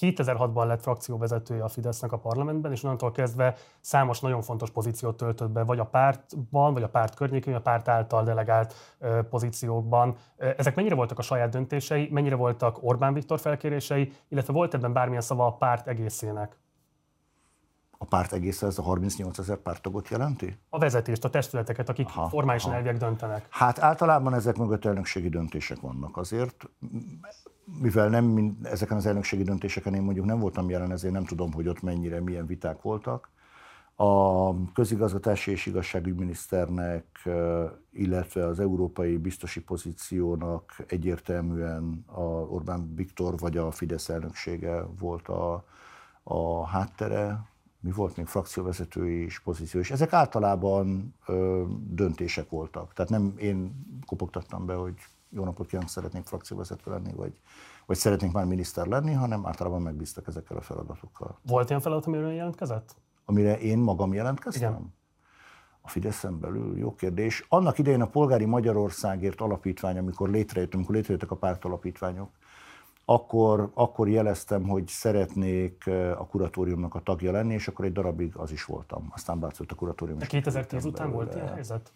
2006-ban 0.00 0.66
lett 0.66 0.82
frakcióvezetője 0.82 1.62
a 1.64 1.68
Fidesznek 1.68 2.12
a 2.12 2.18
parlamentben, 2.18 2.72
és 2.72 2.82
onnantól 2.84 3.12
kezdve 3.12 3.54
számos 3.80 4.20
nagyon 4.20 4.42
fontos 4.42 4.70
pozíciót 4.70 5.16
töltött 5.16 5.50
be, 5.50 5.62
vagy 5.62 5.78
a 5.78 5.84
pártban, 5.84 6.72
vagy 6.72 6.82
a 6.82 6.88
párt 6.88 7.14
környékén, 7.14 7.52
vagy 7.52 7.62
a 7.66 7.70
párt 7.70 7.88
által 7.88 8.24
delegált 8.24 8.74
pozíciókban. 9.30 10.16
Ezek 10.36 10.74
mennyire 10.74 10.94
voltak 10.94 11.18
a 11.18 11.22
saját 11.22 11.50
döntései, 11.50 12.08
mennyire 12.12 12.36
voltak 12.36 12.78
Orbán 12.82 13.12
Viktor 13.12 13.40
felkérései, 13.40 14.12
illetve 14.28 14.52
volt 14.52 14.74
ebben 14.74 14.92
bármilyen 14.92 15.22
szava 15.22 15.46
a 15.46 15.52
párt 15.52 15.88
egészének? 15.88 16.56
A 18.00 18.04
párt 18.04 18.32
egész 18.32 18.62
ez 18.62 18.78
a 18.78 18.82
38 18.82 19.38
ezer 19.38 19.56
pártagot 19.56 20.08
jelenti? 20.08 20.58
A 20.68 20.78
vezetést, 20.78 21.24
a 21.24 21.30
testületeket, 21.30 21.88
akik 21.88 22.06
aha, 22.06 22.28
formálisan 22.28 22.72
elviek 22.72 22.96
döntenek. 22.96 23.46
Hát 23.50 23.78
általában 23.78 24.34
ezek 24.34 24.56
mögött 24.56 24.84
elnökségi 24.84 25.28
döntések 25.28 25.80
vannak. 25.80 26.16
Azért 26.16 26.68
mivel 27.80 28.08
nem 28.08 28.24
mind, 28.24 28.66
ezeken 28.66 28.96
az 28.96 29.06
elnökségi 29.06 29.42
döntéseken 29.42 29.94
én 29.94 30.02
mondjuk 30.02 30.26
nem 30.26 30.38
voltam 30.38 30.70
jelen, 30.70 30.92
ezért 30.92 31.12
nem 31.12 31.24
tudom, 31.24 31.52
hogy 31.52 31.68
ott 31.68 31.82
mennyire, 31.82 32.20
milyen 32.20 32.46
viták 32.46 32.82
voltak. 32.82 33.30
A 34.00 34.72
közigazgatási 34.72 35.50
és 35.50 35.66
igazságügyminiszternek, 35.66 37.28
illetve 37.92 38.46
az 38.46 38.60
európai 38.60 39.16
biztosi 39.16 39.60
pozíciónak 39.60 40.84
egyértelműen 40.86 42.04
a 42.06 42.22
Orbán 42.22 42.94
Viktor 42.94 43.38
vagy 43.38 43.56
a 43.56 43.70
Fidesz 43.70 44.08
elnöksége 44.08 44.82
volt 44.98 45.28
a, 45.28 45.64
a 46.22 46.66
háttere, 46.66 47.40
mi 47.80 47.90
volt 47.90 48.16
még 48.16 48.26
frakcióvezetői 48.26 49.24
is 49.24 49.40
pozíció, 49.40 49.80
és 49.80 49.90
ezek 49.90 50.12
általában 50.12 51.14
ö, 51.26 51.64
döntések 51.80 52.50
voltak. 52.50 52.92
Tehát 52.92 53.10
nem 53.10 53.34
én 53.36 53.86
kopogtattam 54.06 54.66
be, 54.66 54.74
hogy 54.74 54.94
jó 55.30 55.44
napot 55.44 55.66
kívánok, 55.66 55.90
szeretnék 55.90 56.24
frakcióvezető 56.24 56.90
lenni, 56.90 57.12
vagy, 57.12 57.32
vagy 57.86 57.96
szeretnék 57.96 58.32
már 58.32 58.44
miniszter 58.44 58.86
lenni, 58.86 59.12
hanem 59.12 59.46
általában 59.46 59.82
megbíztak 59.82 60.26
ezekkel 60.26 60.56
a 60.56 60.60
feladatokkal. 60.60 61.38
Volt 61.46 61.68
ilyen 61.68 61.80
feladat, 61.80 62.06
amire 62.06 62.32
jelentkezett? 62.32 62.96
Amire 63.24 63.58
én 63.58 63.78
magam 63.78 64.12
jelentkeztem? 64.12 64.70
Igen. 64.70 64.94
A 65.80 65.88
Fideszen 65.88 66.40
belül? 66.40 66.78
Jó 66.78 66.94
kérdés. 66.94 67.46
Annak 67.48 67.78
idején 67.78 68.00
a 68.00 68.06
Polgári 68.06 68.44
Magyarországért 68.44 69.40
alapítvány, 69.40 69.98
amikor 69.98 70.30
létrejött, 70.30 70.74
amikor 70.74 70.94
létrejöttek 70.94 71.30
a 71.30 71.36
pártalapítványok, 71.36 72.30
akkor, 73.10 73.70
akkor 73.74 74.08
jeleztem, 74.08 74.68
hogy 74.68 74.86
szeretnék 74.86 75.86
a 76.18 76.26
kuratóriumnak 76.26 76.94
a 76.94 77.00
tagja 77.00 77.32
lenni, 77.32 77.54
és 77.54 77.68
akkor 77.68 77.84
egy 77.84 77.92
darabig 77.92 78.36
az 78.36 78.52
is 78.52 78.64
voltam. 78.64 79.08
Aztán 79.14 79.40
bátszott 79.40 79.70
a 79.70 79.74
kuratórium. 79.74 80.18
De 80.18 80.26
2010 80.26 80.84
után 80.84 81.10
volt 81.10 81.34
ilyen 81.34 81.48
helyzet? 81.48 81.92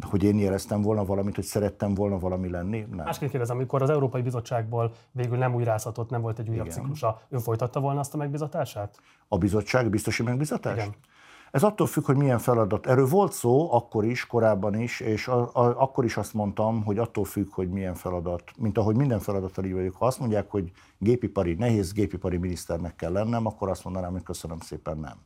hogy 0.00 0.22
én 0.22 0.38
éreztem 0.38 0.82
volna 0.82 1.04
valamit, 1.04 1.34
hogy 1.34 1.44
szerettem 1.44 1.94
volna 1.94 2.18
valami 2.18 2.50
lenni? 2.50 2.86
Nem. 2.90 3.04
Másként 3.04 3.30
kérdezem, 3.30 3.56
amikor 3.56 3.82
az 3.82 3.90
Európai 3.90 4.22
Bizottságból 4.22 4.92
végül 5.10 5.36
nem 5.38 5.54
újrázhatott, 5.54 6.10
nem 6.10 6.20
volt 6.20 6.38
egy 6.38 6.48
újabb 6.48 6.66
Igen. 6.66 6.78
ciklusa, 6.78 7.20
ön 7.28 7.40
folytatta 7.40 7.80
volna 7.80 8.00
azt 8.00 8.14
a 8.14 8.16
megbizatását? 8.16 8.98
A 9.28 9.38
bizottság 9.38 9.90
biztosi 9.90 10.22
megbizatást? 10.22 10.76
Igen. 10.76 10.94
Ez 11.52 11.62
attól 11.62 11.86
függ, 11.86 12.04
hogy 12.04 12.16
milyen 12.16 12.38
feladat. 12.38 12.86
Erről 12.86 13.06
volt 13.06 13.32
szó 13.32 13.72
akkor 13.72 14.04
is, 14.04 14.26
korábban 14.26 14.74
is, 14.74 15.00
és 15.00 15.28
a, 15.28 15.40
a, 15.52 15.82
akkor 15.82 16.04
is 16.04 16.16
azt 16.16 16.34
mondtam, 16.34 16.84
hogy 16.84 16.98
attól 16.98 17.24
függ, 17.24 17.52
hogy 17.52 17.68
milyen 17.68 17.94
feladat, 17.94 18.42
mint 18.58 18.78
ahogy 18.78 18.96
minden 18.96 19.18
feladattal 19.18 19.64
így 19.64 19.72
vagyok. 19.72 19.96
Ha 19.96 20.06
azt 20.06 20.18
mondják, 20.18 20.50
hogy 20.50 20.72
gépipari, 20.98 21.54
nehéz 21.54 21.92
gépipari 21.92 22.36
miniszternek 22.36 22.96
kell 22.96 23.12
lennem, 23.12 23.46
akkor 23.46 23.68
azt 23.68 23.84
mondanám, 23.84 24.12
hogy 24.12 24.22
köszönöm 24.22 24.60
szépen 24.60 24.98
nem. 24.98 25.16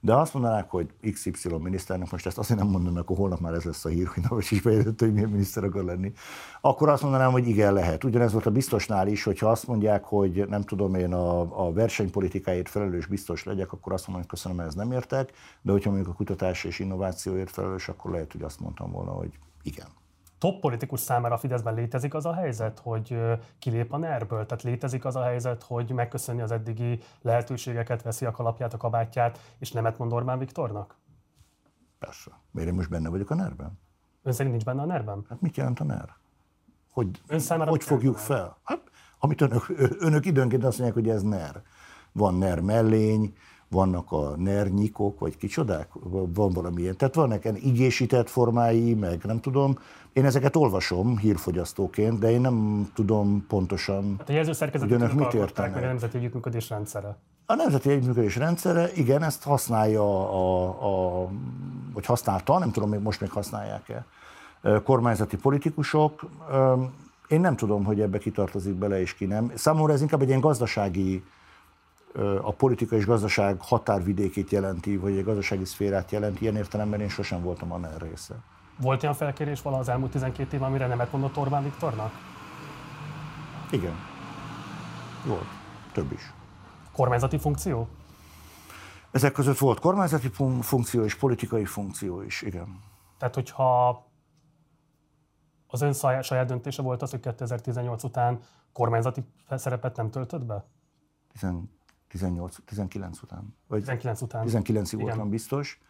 De 0.00 0.14
azt 0.14 0.34
mondanák, 0.34 0.70
hogy 0.70 0.90
XY 1.12 1.32
miniszternek, 1.58 2.10
most 2.10 2.26
ezt 2.26 2.38
azért 2.38 2.60
nem 2.60 2.82
mert 2.82 2.96
akkor 2.96 3.16
holnap 3.16 3.40
már 3.40 3.54
ez 3.54 3.62
lesz 3.62 3.84
a 3.84 3.88
hír, 3.88 4.06
hogy 4.28 4.46
is 4.50 4.62
bejelentett, 4.62 5.00
hogy 5.00 5.12
milyen 5.12 5.28
miniszter 5.28 5.64
akar 5.64 5.84
lenni, 5.84 6.12
akkor 6.60 6.88
azt 6.88 7.02
mondanám, 7.02 7.30
hogy 7.30 7.48
igen, 7.48 7.72
lehet. 7.72 8.04
Ugyanez 8.04 8.32
volt 8.32 8.46
a 8.46 8.50
biztosnál 8.50 9.08
is, 9.08 9.22
hogyha 9.22 9.50
azt 9.50 9.66
mondják, 9.66 10.04
hogy 10.04 10.48
nem 10.48 10.62
tudom 10.62 10.94
én 10.94 11.12
a, 11.12 11.66
a 11.66 11.72
versenypolitikáért 11.72 12.68
felelős 12.68 13.06
biztos 13.06 13.44
legyek, 13.44 13.72
akkor 13.72 13.92
azt 13.92 14.06
mondom, 14.06 14.26
hogy 14.26 14.38
köszönöm, 14.38 14.60
ez 14.60 14.74
nem 14.74 14.92
értek, 14.92 15.32
de 15.62 15.72
hogyha 15.72 15.90
mondjuk 15.90 16.12
a 16.12 16.16
kutatás 16.16 16.64
és 16.64 16.78
innovációért 16.78 17.50
felelős, 17.50 17.88
akkor 17.88 18.10
lehet, 18.10 18.32
hogy 18.32 18.42
azt 18.42 18.60
mondtam 18.60 18.90
volna, 18.90 19.10
hogy 19.10 19.38
igen 19.62 19.86
top 20.38 20.60
politikus 20.60 21.00
számára 21.00 21.34
a 21.34 21.38
Fideszben 21.38 21.74
létezik 21.74 22.14
az 22.14 22.26
a 22.26 22.34
helyzet, 22.34 22.78
hogy 22.78 23.18
kilép 23.58 23.92
a 23.92 23.96
NER-ből? 23.96 24.46
Tehát 24.46 24.62
létezik 24.62 25.04
az 25.04 25.16
a 25.16 25.22
helyzet, 25.22 25.62
hogy 25.62 25.90
megköszöni 25.90 26.40
az 26.40 26.50
eddigi 26.50 27.00
lehetőségeket, 27.22 28.02
veszi 28.02 28.24
a 28.24 28.30
kalapját, 28.30 28.74
a 28.74 28.76
kabátját, 28.76 29.40
és 29.58 29.72
nemet 29.72 29.98
mond 29.98 30.12
Orbán 30.12 30.38
Viktornak? 30.38 30.96
Persze. 31.98 32.30
Miért 32.50 32.68
én 32.68 32.74
most 32.74 32.90
benne 32.90 33.08
vagyok 33.08 33.30
a 33.30 33.34
NER-ben? 33.34 33.78
Ön 34.22 34.32
szerint 34.32 34.50
nincs 34.50 34.64
benne 34.64 34.82
a 34.82 34.86
NER-ben? 34.86 35.24
Hát 35.28 35.40
mit 35.40 35.56
jelent 35.56 35.80
a 35.80 35.84
NER? 35.84 36.16
Hogy, 36.90 37.22
Ön 37.26 37.66
hogy 37.66 37.84
fogjuk 37.84 38.16
fel? 38.16 38.58
Hát, 38.62 38.82
amit 39.18 39.40
önök, 39.40 39.66
önök 39.98 40.26
időnként 40.26 40.64
azt 40.64 40.78
mondják, 40.78 41.04
hogy 41.04 41.14
ez 41.14 41.22
NER. 41.22 41.62
Van 42.12 42.34
NER 42.34 42.60
mellény, 42.60 43.34
vannak 43.68 44.12
a 44.12 44.36
nernyikok, 44.36 45.18
vagy 45.18 45.36
kicsodák, 45.36 45.88
van 46.34 46.52
valamilyen. 46.52 46.96
Tehát 46.96 47.14
vannak 47.14 47.44
ilyen 47.44 47.56
igésített 47.56 48.28
formái, 48.28 48.94
meg 48.94 49.24
nem 49.24 49.40
tudom. 49.40 49.78
Én 50.12 50.24
ezeket 50.24 50.56
olvasom 50.56 51.18
hírfogyasztóként, 51.18 52.18
de 52.18 52.30
én 52.30 52.40
nem 52.40 52.88
tudom 52.94 53.44
pontosan, 53.48 54.14
hát 54.18 54.28
a 54.28 54.32
jelzőszerkezetet 54.32 54.94
hogy 54.94 55.02
önök 55.02 55.18
mit 55.18 55.34
értenek. 55.34 55.74
Meg 55.74 55.82
a 55.82 55.86
Nemzeti 55.86 56.16
Együttműködés 56.16 56.68
rendszere. 56.68 57.16
A 57.46 57.54
Nemzeti 57.54 57.90
Együttműködés 57.90 58.36
rendszere, 58.36 58.90
igen, 58.94 59.22
ezt 59.22 59.42
használja, 59.42 60.30
a, 60.30 60.68
a, 61.22 61.28
vagy 61.92 62.06
használta, 62.06 62.58
nem 62.58 62.70
tudom, 62.70 62.88
még 62.88 63.00
most 63.00 63.20
még 63.20 63.30
használják-e, 63.30 64.04
kormányzati 64.84 65.36
politikusok. 65.36 66.26
Én 67.28 67.40
nem 67.40 67.56
tudom, 67.56 67.84
hogy 67.84 68.00
ebbe 68.00 68.18
kitartozik 68.18 68.74
bele 68.74 69.00
és 69.00 69.14
ki 69.14 69.24
nem. 69.24 69.52
Számomra 69.54 69.92
ez 69.92 70.00
inkább 70.00 70.20
egy 70.20 70.28
ilyen 70.28 70.40
gazdasági 70.40 71.22
a 72.42 72.52
politika 72.52 72.96
és 72.96 73.06
gazdaság 73.06 73.60
határvidékét 73.60 74.50
jelenti, 74.50 74.96
vagy 74.96 75.16
egy 75.16 75.24
gazdasági 75.24 75.64
szférát 75.64 76.10
jelenti, 76.10 76.42
ilyen 76.42 76.56
értelemben 76.56 77.00
én 77.00 77.08
sosem 77.08 77.42
voltam 77.42 77.72
a 77.72 77.80
része. 77.98 78.34
Volt 78.80 79.02
olyan 79.02 79.14
felkérés 79.14 79.62
vala 79.62 79.78
az 79.78 79.88
elmúlt 79.88 80.10
12 80.10 80.56
év, 80.56 80.62
amire 80.62 80.86
nemet 80.86 81.12
mondott 81.12 81.36
Orbán 81.36 81.62
Viktornak? 81.62 82.12
Igen. 83.70 83.94
Volt. 85.26 85.46
Több 85.92 86.12
is. 86.12 86.32
Kormányzati 86.92 87.38
funkció? 87.38 87.88
Ezek 89.10 89.32
között 89.32 89.58
volt 89.58 89.80
kormányzati 89.80 90.30
funkció 90.60 91.04
és 91.04 91.14
politikai 91.14 91.64
funkció 91.64 92.22
is, 92.22 92.42
igen. 92.42 92.80
Tehát, 93.18 93.34
hogyha 93.34 93.88
az 95.66 95.82
ön 95.82 95.92
saját 96.22 96.46
döntése 96.46 96.82
volt 96.82 97.02
az, 97.02 97.10
hogy 97.10 97.20
2018 97.20 98.02
után 98.02 98.40
kormányzati 98.72 99.24
szerepet 99.50 99.96
nem 99.96 100.10
töltött 100.10 100.44
be? 100.44 100.64
18, 102.08 102.56
19 102.64 103.22
után. 103.22 103.56
Vagy 103.66 103.80
19 103.80 104.20
után. 104.20 104.46
19-ig 104.48 104.96
voltam 105.00 105.28
biztos. 105.28 105.80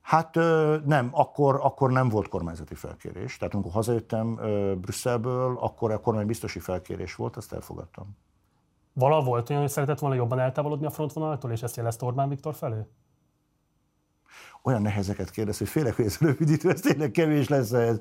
Hát 0.00 0.34
nem, 0.84 1.08
akkor, 1.10 1.58
akkor 1.62 1.90
nem 1.90 2.08
volt 2.08 2.28
kormányzati 2.28 2.74
felkérés. 2.74 3.36
Tehát 3.36 3.54
amikor 3.54 3.72
hazajöttem 3.72 4.34
Brüsszelből, 4.80 5.58
akkor 5.60 5.90
a 5.92 6.00
kormány 6.00 6.26
biztosi 6.26 6.58
felkérés 6.58 7.14
volt, 7.14 7.36
azt 7.36 7.52
elfogadtam. 7.52 8.16
Vala 8.92 9.22
volt 9.22 9.50
olyan, 9.50 9.62
hogy 9.62 9.70
szeretett 9.70 9.98
volna 9.98 10.16
jobban 10.16 10.38
eltávolodni 10.38 10.86
a 10.86 10.90
frontvonaltól, 10.90 11.50
és 11.50 11.62
ezt 11.62 11.76
jelezte 11.76 12.04
Orbán 12.04 12.28
Viktor 12.28 12.54
felé? 12.54 12.86
Olyan 14.62 14.82
nehezeket 14.82 15.30
kérdez, 15.30 15.58
hogy 15.58 15.68
félek, 15.68 15.96
hogy 15.96 16.04
ez 16.04 16.18
rövidítő, 16.18 16.70
ez 16.70 16.80
tényleg 16.80 17.10
kevés 17.10 17.48
lesz 17.48 17.72
ez. 17.72 18.00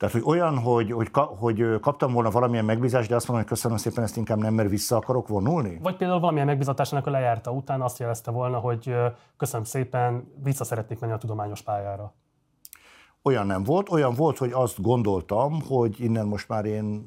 Tehát, 0.00 0.14
hogy 0.14 0.24
olyan, 0.24 0.58
hogy, 0.58 0.92
hogy, 0.92 1.10
hogy 1.38 1.80
kaptam 1.80 2.12
volna 2.12 2.30
valamilyen 2.30 2.64
megbízást, 2.64 3.08
de 3.08 3.14
azt 3.14 3.28
mondom, 3.28 3.46
hogy 3.46 3.56
köszönöm 3.56 3.76
szépen, 3.76 4.04
ezt 4.04 4.16
inkább 4.16 4.38
nem, 4.38 4.54
mert 4.54 4.68
vissza 4.68 4.96
akarok 4.96 5.28
vonulni? 5.28 5.78
Vagy 5.82 5.96
például 5.96 6.20
valamilyen 6.20 6.46
megbízatásnak 6.46 7.06
a 7.06 7.10
lejárta 7.10 7.50
után 7.50 7.80
azt 7.80 7.98
jelezte 7.98 8.30
volna, 8.30 8.58
hogy 8.58 8.94
köszönöm 9.36 9.64
szépen, 9.64 10.32
vissza 10.42 10.64
szeretnék 10.64 10.98
menni 10.98 11.12
a 11.12 11.16
tudományos 11.16 11.62
pályára. 11.62 12.14
Olyan 13.22 13.46
nem 13.46 13.62
volt. 13.62 13.90
Olyan 13.90 14.14
volt, 14.14 14.38
hogy 14.38 14.50
azt 14.52 14.82
gondoltam, 14.82 15.62
hogy 15.68 16.00
innen 16.00 16.26
most 16.26 16.48
már 16.48 16.64
én 16.64 17.04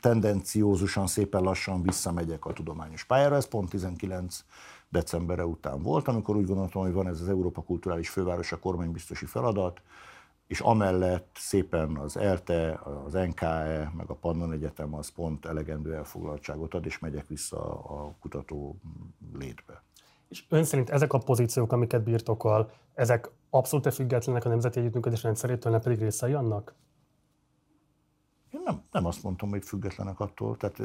tendenciózusan, 0.00 1.06
szépen 1.06 1.42
lassan 1.42 1.82
visszamegyek 1.82 2.44
a 2.44 2.52
tudományos 2.52 3.04
pályára. 3.04 3.34
Ez 3.36 3.48
pont 3.48 3.70
19 3.70 4.44
decemberre 4.88 5.46
után 5.46 5.82
volt, 5.82 6.08
amikor 6.08 6.36
úgy 6.36 6.46
gondoltam, 6.46 6.82
hogy 6.82 6.92
van 6.92 7.08
ez 7.08 7.20
az 7.20 7.28
Európa 7.28 7.62
Kulturális 7.62 8.08
Fővárosa 8.08 8.58
kormánybiztosi 8.58 9.26
feladat, 9.26 9.80
és 10.46 10.60
amellett 10.60 11.36
szépen 11.38 11.96
az 11.96 12.16
ELTE, 12.16 12.80
az 13.04 13.12
NKE, 13.12 13.92
meg 13.96 14.10
a 14.10 14.14
Pannon 14.14 14.52
Egyetem 14.52 14.94
az 14.94 15.08
pont 15.08 15.46
elegendő 15.46 15.94
elfoglaltságot 15.94 16.74
ad, 16.74 16.86
és 16.86 16.98
megyek 16.98 17.26
vissza 17.26 17.80
a 17.80 18.16
kutató 18.20 18.80
létbe. 19.38 19.82
És 20.28 20.44
ön 20.48 20.64
szerint 20.64 20.90
ezek 20.90 21.12
a 21.12 21.18
pozíciók, 21.18 21.72
amiket 21.72 22.02
birtokol, 22.02 22.70
ezek 22.94 23.30
abszolút 23.50 23.94
függetlenek 23.94 24.44
a 24.44 24.48
Nemzeti 24.48 24.80
Együttműködés 24.80 25.22
rendszerétől, 25.22 25.72
nem 25.72 25.80
pedig 25.80 25.98
részei 25.98 26.32
annak? 26.32 26.74
Én 28.50 28.60
nem, 28.64 28.82
nem 28.90 29.06
azt 29.06 29.22
mondtam, 29.22 29.48
hogy 29.48 29.64
függetlenek 29.64 30.20
attól, 30.20 30.56
tehát 30.56 30.80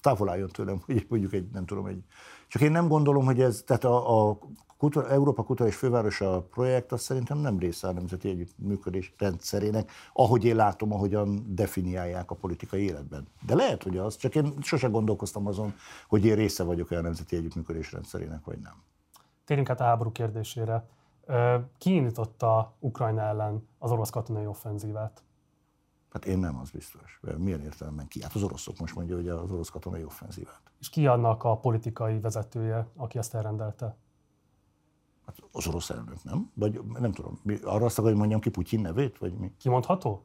távol 0.00 0.28
álljon 0.28 0.48
tőlem, 0.48 0.80
hogy 0.84 1.06
mondjuk 1.08 1.32
egy, 1.32 1.50
nem 1.50 1.66
tudom, 1.66 1.86
egy... 1.86 2.04
Csak 2.48 2.62
én 2.62 2.70
nem 2.70 2.88
gondolom, 2.88 3.24
hogy 3.24 3.40
ez, 3.40 3.62
tehát 3.66 3.84
a, 3.84 4.28
a 4.28 4.38
Kultúra, 4.80 5.08
Európa 5.08 5.42
Kulturális 5.42 5.76
Fővárosa 5.76 6.42
projekt 6.42 6.92
az 6.92 7.00
szerintem 7.00 7.38
nem 7.38 7.58
része 7.58 7.88
a 7.88 7.92
nemzeti 7.92 8.28
együttműködés 8.28 9.14
rendszerének, 9.18 9.90
ahogy 10.12 10.44
én 10.44 10.56
látom, 10.56 10.92
ahogyan 10.92 11.54
definiálják 11.54 12.30
a 12.30 12.34
politikai 12.34 12.82
életben. 12.82 13.26
De 13.46 13.54
lehet, 13.54 13.82
hogy 13.82 13.96
az, 13.96 14.16
csak 14.16 14.34
én 14.34 14.54
sose 14.60 14.88
gondolkoztam 14.88 15.46
azon, 15.46 15.74
hogy 16.08 16.24
én 16.24 16.34
része 16.34 16.62
vagyok 16.62 16.90
olyan 16.90 17.02
nemzeti 17.02 17.36
együttműködés 17.36 17.92
rendszerének, 17.92 18.44
vagy 18.44 18.58
nem. 18.58 18.72
Térjünk 19.44 19.70
át 19.70 19.80
a 19.80 19.84
háború 19.84 20.12
kérdésére. 20.12 20.88
Ki 21.78 21.94
indította 21.94 22.76
Ukrajna 22.78 23.20
ellen 23.20 23.68
az 23.78 23.90
orosz 23.90 24.10
katonai 24.10 24.46
offenzívát? 24.46 25.22
Hát 26.12 26.24
én 26.24 26.38
nem, 26.38 26.58
az 26.58 26.70
biztos. 26.70 27.20
Milyen 27.36 27.60
értelemben 27.60 28.08
ki? 28.08 28.22
Hát 28.22 28.34
az 28.34 28.42
oroszok 28.42 28.78
most 28.78 28.94
mondja, 28.94 29.16
hogy 29.16 29.28
az 29.28 29.50
orosz 29.50 29.68
katonai 29.68 30.04
offenzívát. 30.04 30.62
És 30.78 30.88
ki 30.88 31.06
annak 31.06 31.44
a 31.44 31.56
politikai 31.56 32.20
vezetője, 32.20 32.86
aki 32.96 33.18
ezt 33.18 33.34
elrendelte? 33.34 33.96
Hát 35.30 35.48
az 35.52 35.66
orosz 35.66 35.90
elnök, 35.90 36.22
nem? 36.22 36.50
Vagy 36.54 36.80
nem 36.98 37.12
tudom, 37.12 37.40
arra 37.62 37.84
azt 37.84 37.98
hogy 37.98 38.14
mondjam 38.14 38.40
ki 38.40 38.50
Putyin 38.50 38.80
nevét, 38.80 39.18
vagy 39.18 39.34
mi? 39.34 39.52
Kimondható? 39.58 40.24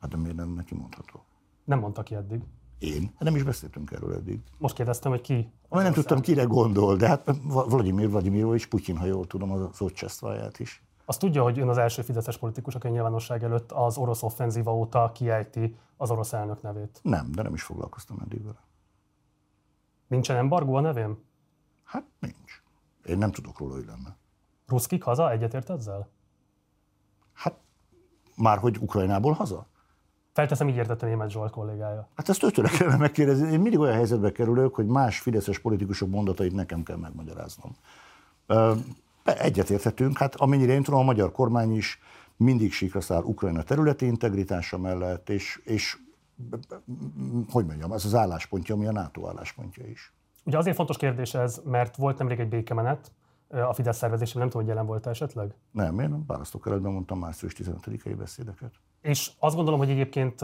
Hát 0.00 0.10
de 0.10 0.16
miért 0.16 0.36
nem 0.36 0.48
neki 0.48 0.74
mondható? 0.74 1.24
Nem 1.64 1.78
mondta 1.78 2.02
ki 2.02 2.14
eddig. 2.14 2.42
Én? 2.78 3.02
Hát 3.02 3.22
nem 3.22 3.36
is 3.36 3.42
beszéltünk 3.42 3.90
erről 3.90 4.14
eddig. 4.14 4.40
Most 4.58 4.74
kérdeztem, 4.74 5.10
hogy 5.10 5.20
ki. 5.20 5.52
nem 5.68 5.92
tudtam, 5.92 6.20
kire 6.20 6.42
gondol, 6.42 6.96
de 6.96 7.08
hát 7.08 7.30
Vladimir 7.44 8.10
Vladimirovics 8.10 8.68
Putyin, 8.68 8.96
ha 8.96 9.04
jól 9.04 9.26
tudom, 9.26 9.50
az 9.50 9.80
Ocsesztváját 9.80 10.58
is. 10.58 10.84
Azt 11.04 11.20
tudja, 11.20 11.42
hogy 11.42 11.58
ön 11.58 11.68
az 11.68 11.78
első 11.78 12.02
fideszes 12.02 12.38
politikus, 12.38 12.74
aki 12.74 12.86
a 12.86 12.90
nyilvánosság 12.90 13.42
előtt 13.42 13.72
az 13.72 13.96
orosz 13.96 14.22
offenzíva 14.22 14.74
óta 14.76 15.10
kiejti 15.14 15.76
az 15.96 16.10
orosz 16.10 16.32
elnök 16.32 16.62
nevét. 16.62 17.00
Nem, 17.02 17.32
de 17.32 17.42
nem 17.42 17.54
is 17.54 17.62
foglalkoztam 17.62 18.18
eddig 18.24 18.42
vele. 18.42 18.64
Nincsen 20.06 20.36
embargó 20.36 20.74
a 20.74 20.80
nevén? 20.80 21.18
Hát 21.84 22.04
nincs. 22.18 22.62
Én 23.04 23.18
nem 23.18 23.30
tudok 23.30 23.58
róla, 23.58 23.74
hogy 23.74 23.84
lenne. 23.84 24.16
Ruszkik 24.66 25.02
haza? 25.02 25.30
Egyetért 25.30 25.70
ezzel? 25.70 26.08
Hát 27.32 27.54
már 28.36 28.58
hogy 28.58 28.78
Ukrajnából 28.80 29.32
haza? 29.32 29.66
Felteszem, 30.32 30.68
így 30.68 30.76
értette 30.76 31.06
német 31.06 31.30
Zsolt 31.30 31.50
kollégája. 31.50 32.08
Hát 32.14 32.28
ezt 32.28 32.42
ötőre 32.42 32.68
kellene 32.68 32.96
megkérdezni. 32.96 33.52
Én 33.52 33.60
mindig 33.60 33.78
olyan 33.78 33.94
helyzetbe 33.94 34.32
kerülök, 34.32 34.74
hogy 34.74 34.86
más 34.86 35.20
fideszes 35.20 35.58
politikusok 35.58 36.08
mondatait 36.08 36.52
nekem 36.52 36.82
kell 36.82 36.96
megmagyaráznom. 36.96 37.76
Egyetérthetünk, 39.24 40.18
hát 40.18 40.34
amennyire 40.34 40.72
én 40.72 40.82
tudom, 40.82 41.00
a 41.00 41.04
magyar 41.04 41.32
kormány 41.32 41.76
is 41.76 41.98
mindig 42.36 42.72
sikra 42.72 43.00
száll 43.00 43.22
Ukrajna 43.22 43.62
területi 43.62 44.06
integritása 44.06 44.78
mellett, 44.78 45.28
és, 45.28 45.60
és 45.64 45.98
hogy 47.50 47.66
mondjam, 47.66 47.92
ez 47.92 48.04
az 48.04 48.14
álláspontja, 48.14 48.74
ami 48.74 48.86
a 48.86 48.92
NATO 48.92 49.28
álláspontja 49.28 49.86
is. 49.86 50.12
Ugye 50.44 50.58
azért 50.58 50.76
fontos 50.76 50.96
kérdés 50.96 51.34
ez, 51.34 51.60
mert 51.64 51.96
volt 51.96 52.18
nemrég 52.18 52.40
egy 52.40 52.48
békemenet, 52.48 53.12
a 53.62 53.72
Fidesz 53.72 53.96
szervezésében, 53.96 54.40
nem 54.40 54.50
tudom, 54.50 54.66
hogy 54.66 54.74
jelen 54.74 54.88
volt 54.88 55.06
esetleg? 55.06 55.54
Nem, 55.70 55.98
én 55.98 56.08
nem 56.08 56.24
választókeretben 56.26 56.92
mondtam 56.92 57.18
március 57.18 57.54
15-i 57.58 58.14
beszédeket. 58.18 58.72
És 59.00 59.30
azt 59.38 59.54
gondolom, 59.54 59.80
hogy 59.80 59.90
egyébként 59.90 60.40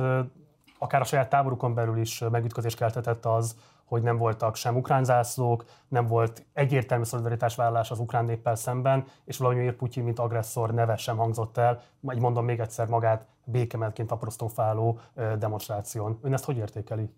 akár 0.79 1.01
a 1.01 1.05
saját 1.05 1.29
táborukon 1.29 1.75
belül 1.75 1.99
is 1.99 2.25
megütközés 2.31 2.75
keltetett 2.75 3.27
az, 3.27 3.57
hogy 3.85 4.03
nem 4.03 4.17
voltak 4.17 4.55
sem 4.55 4.77
ukrán 4.77 5.05
zászlók, 5.05 5.65
nem 5.89 6.07
volt 6.07 6.47
egyértelmű 6.53 7.05
szolidaritásvállalás 7.05 7.91
az 7.91 7.99
ukrán 7.99 8.25
néppel 8.25 8.55
szemben, 8.55 9.05
és 9.25 9.39
Vladimir 9.39 9.77
Putyin, 9.77 10.05
mint 10.05 10.19
agresszor 10.19 10.75
neve 10.75 10.97
sem 10.97 11.17
hangzott 11.17 11.57
el, 11.57 11.83
majd 12.01 12.19
mondom 12.19 12.45
még 12.45 12.61
egyszer 12.61 12.89
magát 12.89 13.27
békementként 13.45 14.11
apostrofáló 14.11 15.01
demonstráción. 15.39 16.19
Ön 16.23 16.33
ezt 16.33 16.45
hogy 16.45 16.57
értékeli? 16.57 17.11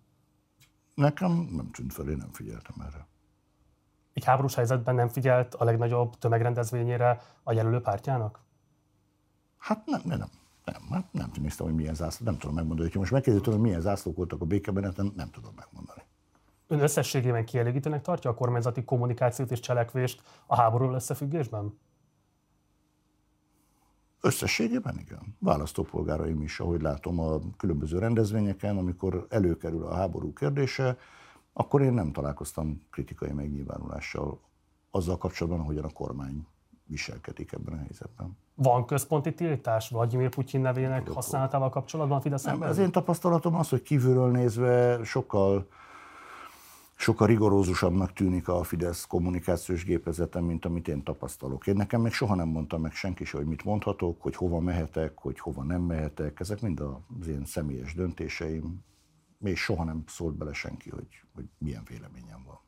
Nekem 0.95 1.31
nem 1.31 1.71
tűnt 1.71 1.93
fel, 1.93 2.09
én 2.09 2.17
nem 2.17 2.31
figyeltem 2.31 2.75
erre. 2.87 3.07
Egy 4.13 4.23
háborús 4.23 4.55
helyzetben 4.55 4.95
nem 4.95 5.07
figyelt 5.07 5.55
a 5.55 5.63
legnagyobb 5.63 6.15
tömegrendezvényére 6.15 7.21
a 7.43 7.53
jelölő 7.53 7.81
pártjának? 7.81 8.39
Hát 9.57 9.85
nem, 9.85 10.01
nem, 10.05 10.17
nem. 10.17 10.81
Hát 10.89 11.13
nem 11.13 11.31
néztem, 11.41 11.65
hogy 11.65 11.75
milyen 11.75 11.95
zászló, 11.95 12.25
nem 12.25 12.37
tudom 12.37 12.55
megmondani. 12.55 12.89
hogy 12.89 12.99
most 12.99 13.11
megkérdeztem, 13.11 13.53
hogy 13.53 13.61
milyen 13.61 13.81
zászlók 13.81 14.15
voltak 14.15 14.41
a 14.41 14.45
békebeneten, 14.45 15.13
nem 15.15 15.29
tudom 15.29 15.53
megmondani. 15.55 16.01
Ön 16.67 16.79
összességében 16.79 17.45
kielégítőnek 17.45 18.01
tartja 18.01 18.29
a 18.29 18.33
kormányzati 18.33 18.83
kommunikációt 18.83 19.51
és 19.51 19.59
cselekvést 19.59 20.21
a 20.45 20.55
háború 20.55 20.93
összefüggésben? 20.93 21.79
Összességében 24.21 24.99
igen. 24.99 25.35
Választópolgáraim 25.39 26.41
is, 26.41 26.59
ahogy 26.59 26.81
látom 26.81 27.19
a 27.19 27.39
különböző 27.57 27.99
rendezvényeken, 27.99 28.77
amikor 28.77 29.25
előkerül 29.29 29.85
a 29.85 29.93
háború 29.93 30.33
kérdése, 30.33 30.97
akkor 31.53 31.81
én 31.81 31.93
nem 31.93 32.11
találkoztam 32.11 32.81
kritikai 32.91 33.31
megnyilvánulással 33.31 34.39
azzal 34.91 35.17
kapcsolatban, 35.17 35.65
hogyan 35.65 35.83
a 35.83 35.89
kormány 35.89 36.47
viselkedik 36.85 37.51
ebben 37.51 37.73
a 37.73 37.77
helyzetben. 37.77 38.37
Van 38.55 38.85
központi 38.85 39.33
tiltás 39.33 39.89
Vladimir 39.89 40.29
Putyin 40.29 40.61
nevének 40.61 41.09
használatával 41.09 41.69
kapcsolatban 41.69 42.17
a 42.17 42.21
Fidesz 42.21 42.43
Nem, 42.43 42.61
az 42.61 42.77
én 42.77 42.91
tapasztalatom 42.91 43.55
az, 43.55 43.69
hogy 43.69 43.81
kívülről 43.81 44.31
nézve 44.31 45.03
sokkal 45.03 45.67
sokkal 46.95 47.27
rigorózusabbnak 47.27 48.13
tűnik 48.13 48.47
a 48.47 48.63
Fidesz 48.63 49.05
kommunikációs 49.05 49.83
gépezete, 49.85 50.39
mint 50.39 50.65
amit 50.65 50.87
én 50.87 51.03
tapasztalok. 51.03 51.67
Én 51.67 51.75
nekem 51.75 52.01
még 52.01 52.11
soha 52.11 52.35
nem 52.35 52.47
mondtam 52.47 52.81
meg 52.81 52.91
senki 52.91 53.25
hogy 53.31 53.45
mit 53.45 53.63
mondhatok, 53.63 54.21
hogy 54.21 54.35
hova 54.35 54.59
mehetek, 54.59 55.17
hogy 55.17 55.39
hova 55.39 55.63
nem 55.63 55.81
mehetek. 55.81 56.39
Ezek 56.39 56.61
mind 56.61 56.79
az 57.19 57.27
én 57.27 57.45
személyes 57.45 57.93
döntéseim. 57.93 58.83
Még 59.43 59.57
soha 59.57 59.83
nem 59.83 60.03
szólt 60.07 60.35
bele 60.35 60.53
senki, 60.53 60.89
hogy, 60.89 61.07
hogy 61.35 61.45
milyen 61.57 61.83
véleményem 61.89 62.43
van. 62.45 62.59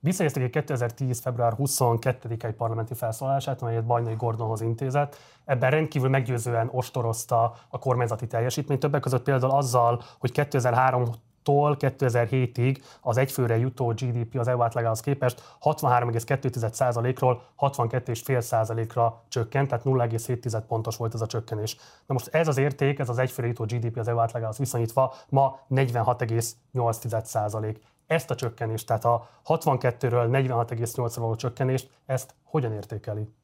Visszajelzték 0.00 0.42
egy 0.42 0.50
2010. 0.50 1.20
február 1.20 1.54
22-i 1.58 2.54
parlamenti 2.56 2.94
felszólását, 2.94 3.62
amelyet 3.62 3.86
Bajnai 3.86 4.14
Gordonhoz 4.14 4.60
intézett. 4.60 5.16
Ebben 5.44 5.70
rendkívül 5.70 6.08
meggyőzően 6.08 6.68
ostorozta 6.72 7.54
a 7.68 7.78
kormányzati 7.78 8.26
teljesítményt, 8.26 8.80
többek 8.80 9.00
között 9.00 9.22
például 9.22 9.52
azzal, 9.52 10.02
hogy 10.18 10.32
2003 10.32 11.04
tól 11.42 11.76
2007-ig 11.78 12.82
az 13.00 13.16
egyfőre 13.16 13.56
jutó 13.56 13.86
GDP 13.86 14.38
az 14.38 14.48
EU 14.48 14.62
átlagához 14.62 15.00
képest 15.00 15.56
63,2%-ról 15.60 17.42
62,5%-ra 17.58 19.22
csökkent, 19.28 19.68
tehát 19.68 19.84
0,7 19.84 20.62
pontos 20.68 20.96
volt 20.96 21.14
ez 21.14 21.20
a 21.20 21.26
csökkenés. 21.26 21.76
Na 22.06 22.14
most 22.14 22.26
ez 22.26 22.48
az 22.48 22.56
érték, 22.56 22.98
ez 22.98 23.08
az 23.08 23.18
egyfőre 23.18 23.48
jutó 23.48 23.64
GDP 23.64 23.96
az 23.96 24.08
EU 24.08 24.18
átlagához 24.18 24.58
viszonyítva 24.58 25.14
ma 25.28 25.58
46,8%. 25.70 27.76
Ezt 28.06 28.30
a 28.30 28.34
csökkenést, 28.34 28.86
tehát 28.86 29.04
a 29.04 29.28
62-ről 29.46 30.30
46,8-ra 30.30 31.16
való 31.16 31.34
csökkenést, 31.34 31.90
ezt 32.06 32.34
hogyan 32.44 32.72
értékeli? 32.72 33.34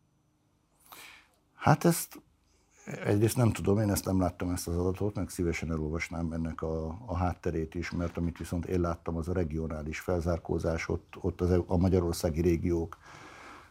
Hát 1.54 1.84
ezt 1.84 2.24
Egyrészt 2.86 3.36
nem 3.36 3.52
tudom, 3.52 3.78
én 3.78 3.90
ezt 3.90 4.04
nem 4.04 4.20
láttam 4.20 4.50
ezt 4.50 4.68
az 4.68 4.76
adatot, 4.76 5.14
meg 5.14 5.28
szívesen 5.28 5.70
elolvasnám 5.70 6.32
ennek 6.32 6.62
a, 6.62 6.98
a 7.06 7.16
hátterét 7.16 7.74
is, 7.74 7.90
mert 7.90 8.16
amit 8.16 8.38
viszont 8.38 8.64
én 8.64 8.80
láttam, 8.80 9.16
az 9.16 9.28
a 9.28 9.32
regionális 9.32 10.00
felzárkózás, 10.00 10.88
ott, 10.88 11.14
ott 11.20 11.40
az, 11.40 11.50
e 11.50 11.58
a 11.66 11.76
magyarországi 11.76 12.40
régiók, 12.40 12.98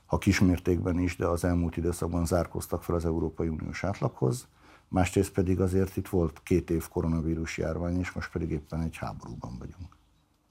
ha 0.06 0.18
kismértékben 0.18 1.00
is, 1.00 1.16
de 1.16 1.28
az 1.28 1.44
elmúlt 1.44 1.78
időszakban 1.78 2.26
zárkóztak 2.26 2.84
fel 2.84 2.96
az 2.96 3.06
Európai 3.06 3.48
Uniós 3.48 3.84
átlaghoz. 3.84 4.48
Másrészt 4.88 5.32
pedig 5.32 5.60
azért 5.60 5.98
itt 5.98 6.08
volt 6.08 6.44
két 6.44 6.70
év 6.70 6.88
koronavírus 6.88 7.58
járvány, 7.58 8.00
és 8.00 8.12
most 8.12 8.32
pedig 8.32 8.52
éppen 8.52 8.82
egy 8.82 8.98
háborúban 8.98 9.58
vagyunk. 9.58 9.98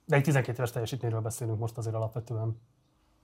De 0.05 0.17
egy 0.17 0.23
12 0.23 0.57
éves 0.59 0.71
teljesítményről 0.71 1.21
beszélünk 1.21 1.59
most 1.59 1.79
azért 1.79 1.95
alapvetően. 1.95 2.61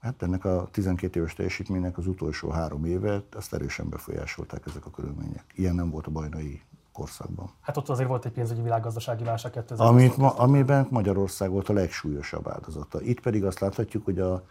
Hát 0.01 0.21
ennek 0.21 0.45
a 0.45 0.67
12 0.71 1.19
éves 1.19 1.33
teljesítménynek 1.33 1.97
az 1.97 2.07
utolsó 2.07 2.49
három 2.49 2.85
évet, 2.85 3.35
ezt 3.35 3.53
erősen 3.53 3.89
befolyásolták 3.89 4.65
ezek 4.65 4.85
a 4.85 4.89
körülmények. 4.89 5.45
Ilyen 5.55 5.75
nem 5.75 5.89
volt 5.89 6.07
a 6.07 6.11
bajnai 6.11 6.61
korszakban. 6.93 7.49
Hát 7.61 7.77
ott 7.77 7.89
azért 7.89 8.07
volt 8.07 8.25
egy 8.25 8.31
pénzügyi 8.31 8.61
világgazdasági 8.61 9.23
válság 9.23 9.51
2000 9.51 9.87
Amit 9.87 10.17
ma, 10.17 10.29
amiben 10.29 10.87
Magyarország 10.89 11.49
volt 11.49 11.69
a 11.69 11.73
legsúlyosabb 11.73 12.47
áldozata. 12.47 13.01
Itt 13.01 13.19
pedig 13.19 13.45
azt 13.45 13.59
láthatjuk, 13.59 14.05
hogy 14.05 14.19
a 14.19 14.43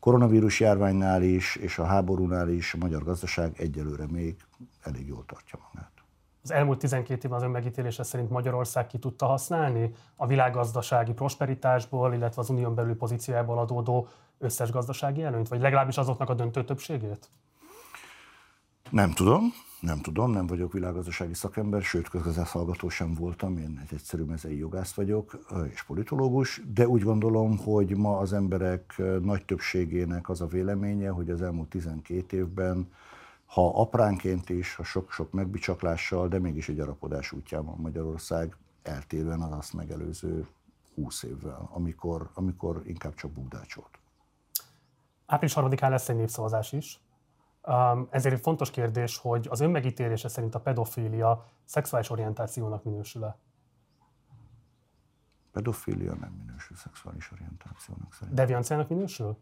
koronavírus 0.00 0.60
járványnál 0.60 1.22
is, 1.22 1.56
és 1.56 1.78
a 1.78 1.84
háborúnál 1.84 2.48
is 2.48 2.74
a 2.74 2.78
magyar 2.78 3.04
gazdaság 3.04 3.60
egyelőre 3.60 4.06
még 4.06 4.36
elég 4.82 5.06
jól 5.06 5.24
tartja 5.26 5.58
magát. 5.72 5.90
Az 6.42 6.50
elmúlt 6.50 6.78
12 6.78 7.20
évben 7.24 7.38
az 7.38 7.42
ön 7.42 7.50
megítélése 7.50 8.02
szerint 8.02 8.30
Magyarország 8.30 8.86
ki 8.86 8.98
tudta 8.98 9.26
használni 9.26 9.94
a 10.16 10.26
világgazdasági 10.26 11.12
prosperitásból, 11.12 12.14
illetve 12.14 12.40
az 12.40 12.50
unión 12.50 12.74
belüli 12.74 12.94
pozíciójából 12.94 13.58
adódó 13.58 14.08
összes 14.40 14.70
gazdasági 14.70 15.22
előnyt, 15.22 15.48
vagy 15.48 15.60
legalábbis 15.60 15.96
azoknak 15.96 16.28
a 16.28 16.34
döntő 16.34 16.64
többségét? 16.64 17.28
Nem 18.90 19.12
tudom, 19.12 19.52
nem 19.80 20.00
tudom, 20.00 20.30
nem 20.30 20.46
vagyok 20.46 20.72
világgazdasági 20.72 21.34
szakember, 21.34 21.82
sőt, 21.82 22.08
közgazdászhallgató 22.08 22.88
sem 22.88 23.14
voltam, 23.14 23.58
én 23.58 23.80
egy 23.84 23.94
egyszerű 23.94 24.22
mezei 24.22 24.58
jogász 24.58 24.92
vagyok, 24.92 25.38
és 25.72 25.82
politológus, 25.82 26.62
de 26.74 26.88
úgy 26.88 27.02
gondolom, 27.02 27.58
hogy 27.58 27.96
ma 27.96 28.18
az 28.18 28.32
emberek 28.32 29.02
nagy 29.22 29.44
többségének 29.44 30.28
az 30.28 30.40
a 30.40 30.46
véleménye, 30.46 31.08
hogy 31.08 31.30
az 31.30 31.42
elmúlt 31.42 31.68
12 31.68 32.36
évben, 32.36 32.92
ha 33.46 33.80
apránként 33.80 34.48
is, 34.48 34.74
ha 34.74 34.84
sok-sok 34.84 35.32
megbicsaklással, 35.32 36.28
de 36.28 36.38
mégis 36.38 36.68
egy 36.68 36.80
arapodás 36.80 37.32
útján 37.32 37.64
van 37.64 37.78
Magyarország, 37.80 38.56
eltérően 38.82 39.40
az 39.40 39.52
azt 39.52 39.72
megelőző 39.72 40.46
20 40.94 41.22
évvel, 41.22 41.68
amikor, 41.72 42.30
amikor 42.34 42.82
inkább 42.84 43.14
csak 43.14 43.30
búdácsolt. 43.30 43.99
Április 45.30 45.54
3-án 45.56 45.88
lesz 45.88 46.08
egy 46.08 46.16
népszavazás 46.16 46.72
is. 46.72 47.00
Um, 47.66 48.08
ezért 48.10 48.40
fontos 48.40 48.70
kérdés, 48.70 49.18
hogy 49.18 49.46
az 49.50 49.60
önmegítélése 49.60 50.28
szerint 50.28 50.54
a 50.54 50.60
pedofília 50.60 51.46
szexuális 51.64 52.10
orientációnak 52.10 52.84
minősül-e? 52.84 53.36
Pedofília 55.52 56.14
nem 56.14 56.32
minősül 56.44 56.76
szexuális 56.76 57.32
orientációnak 57.32 58.12
szerint. 58.12 58.36
Devianciának 58.36 58.88
minősül? 58.88 59.38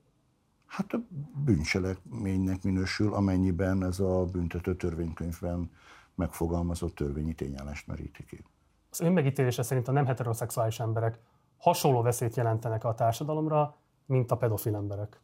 Hát 0.67 0.93
a 0.93 0.99
bűncselekménynek 1.45 2.63
minősül, 2.63 3.15
amennyiben 3.15 3.85
ez 3.85 4.01
a 4.01 4.25
büntető 4.25 4.77
törvénykönyvben 4.77 5.71
megfogalmazott 6.15 6.95
törvényi 6.95 7.35
tényállást 7.35 7.87
meríti 7.87 8.25
ki. 8.25 8.45
Az 8.91 9.01
önmegítélése 9.01 9.63
szerint 9.63 9.89
a 9.89 9.93
nem 9.93 10.07
heteroszexuális 10.07 10.81
emberek 10.81 11.19
hasonló 11.59 12.03
veszélyt 12.03 12.37
jelentenek 12.37 12.85
a 12.85 12.95
társadalomra, 12.95 13.77
mint 14.07 14.31
a 14.31 14.37
pedofil 14.37 14.75
emberek. 14.75 15.21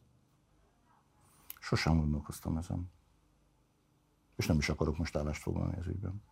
Sosem 1.65 1.97
gondolkoztam 1.97 2.57
ezen. 2.57 2.91
És 4.35 4.47
nem 4.47 4.57
is 4.57 4.69
akarok 4.69 4.97
most 4.97 5.15
állást 5.15 5.41
foglalni 5.41 5.75
ez 5.77 5.87
ügyben. 5.87 6.23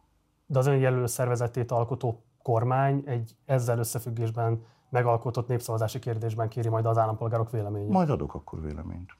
De 0.45 0.59
az 0.59 0.65
önjelölő 0.65 1.05
szervezetét 1.05 1.71
alkotó 1.71 2.23
kormány 2.41 3.03
egy 3.05 3.35
ezzel 3.45 3.77
összefüggésben 3.77 4.65
megalkotott 4.89 5.47
népszavazási 5.47 5.99
kérdésben 5.99 6.49
kéri 6.49 6.69
majd 6.69 6.85
az 6.85 6.97
állampolgárok 6.97 7.51
véleményét. 7.51 7.89
Majd 7.89 8.09
adok 8.09 8.33
akkor 8.33 8.61
véleményt. 8.61 9.17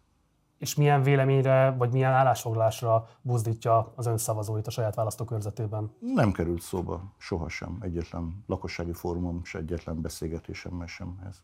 És 0.58 0.76
milyen 0.76 1.04
véleményre, 1.04 1.76
vagy 1.78 1.92
milyen 1.92 2.12
állásfoglalásra 2.12 3.08
buzdítja 3.22 3.94
az 3.96 4.06
ön 4.06 4.18
szavazóit 4.18 4.68
a 4.68 4.72
saját 4.72 4.96
választókörzetében? 4.96 5.92
Nem 6.00 6.32
került 6.32 6.62
szóba 6.62 7.14
sohasem 7.18 7.78
egyetlen 7.82 8.44
lakossági 8.48 8.94
fórumom, 8.94 9.44
se 9.44 9.58
egyetlen 9.58 10.02
beszélgetésemmel 10.02 10.88
sem 10.88 11.20
ez. 11.28 11.44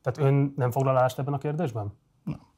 Tehát 0.00 0.30
ön 0.30 0.52
nem 0.56 0.70
foglalást 0.70 1.18
ebben 1.18 1.34
a 1.34 1.38
kérdésben? 1.38 1.92
Nem. 2.24 2.50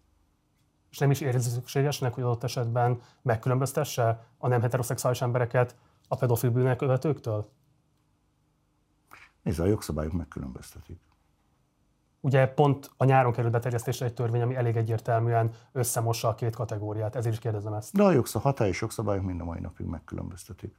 És 0.94 1.00
nem 1.00 1.10
is 1.10 1.20
érzi 1.20 1.50
szükségesnek, 1.50 2.14
hogy 2.14 2.22
adott 2.22 2.44
esetben 2.44 3.00
megkülönböztesse 3.22 4.26
a 4.38 4.48
nem 4.48 4.60
heteroszexuális 4.60 5.20
embereket 5.20 5.76
a 6.08 6.16
pedofil 6.16 6.50
bűnek 6.50 6.76
követőktől? 6.76 7.48
Nézd, 9.42 9.60
a 9.60 9.64
jogszabályok 9.64 10.12
megkülönböztetik. 10.12 11.00
Ugye 12.20 12.46
pont 12.46 12.90
a 12.96 13.04
nyáron 13.04 13.32
került 13.32 13.52
beterjesztésre 13.52 14.06
egy 14.06 14.14
törvény, 14.14 14.42
ami 14.42 14.54
elég 14.54 14.76
egyértelműen 14.76 15.52
összemossa 15.72 16.28
a 16.28 16.34
két 16.34 16.54
kategóriát, 16.54 17.16
ezért 17.16 17.34
is 17.34 17.40
kérdezem 17.40 17.72
ezt. 17.72 17.94
De 17.94 18.02
a 18.02 18.10
jogszab, 18.10 18.42
hatályos 18.42 18.80
jogszabályok 18.80 19.24
mind 19.24 19.40
a 19.40 19.44
mai 19.44 19.60
napig 19.60 19.86
megkülönböztetik. 19.86 20.76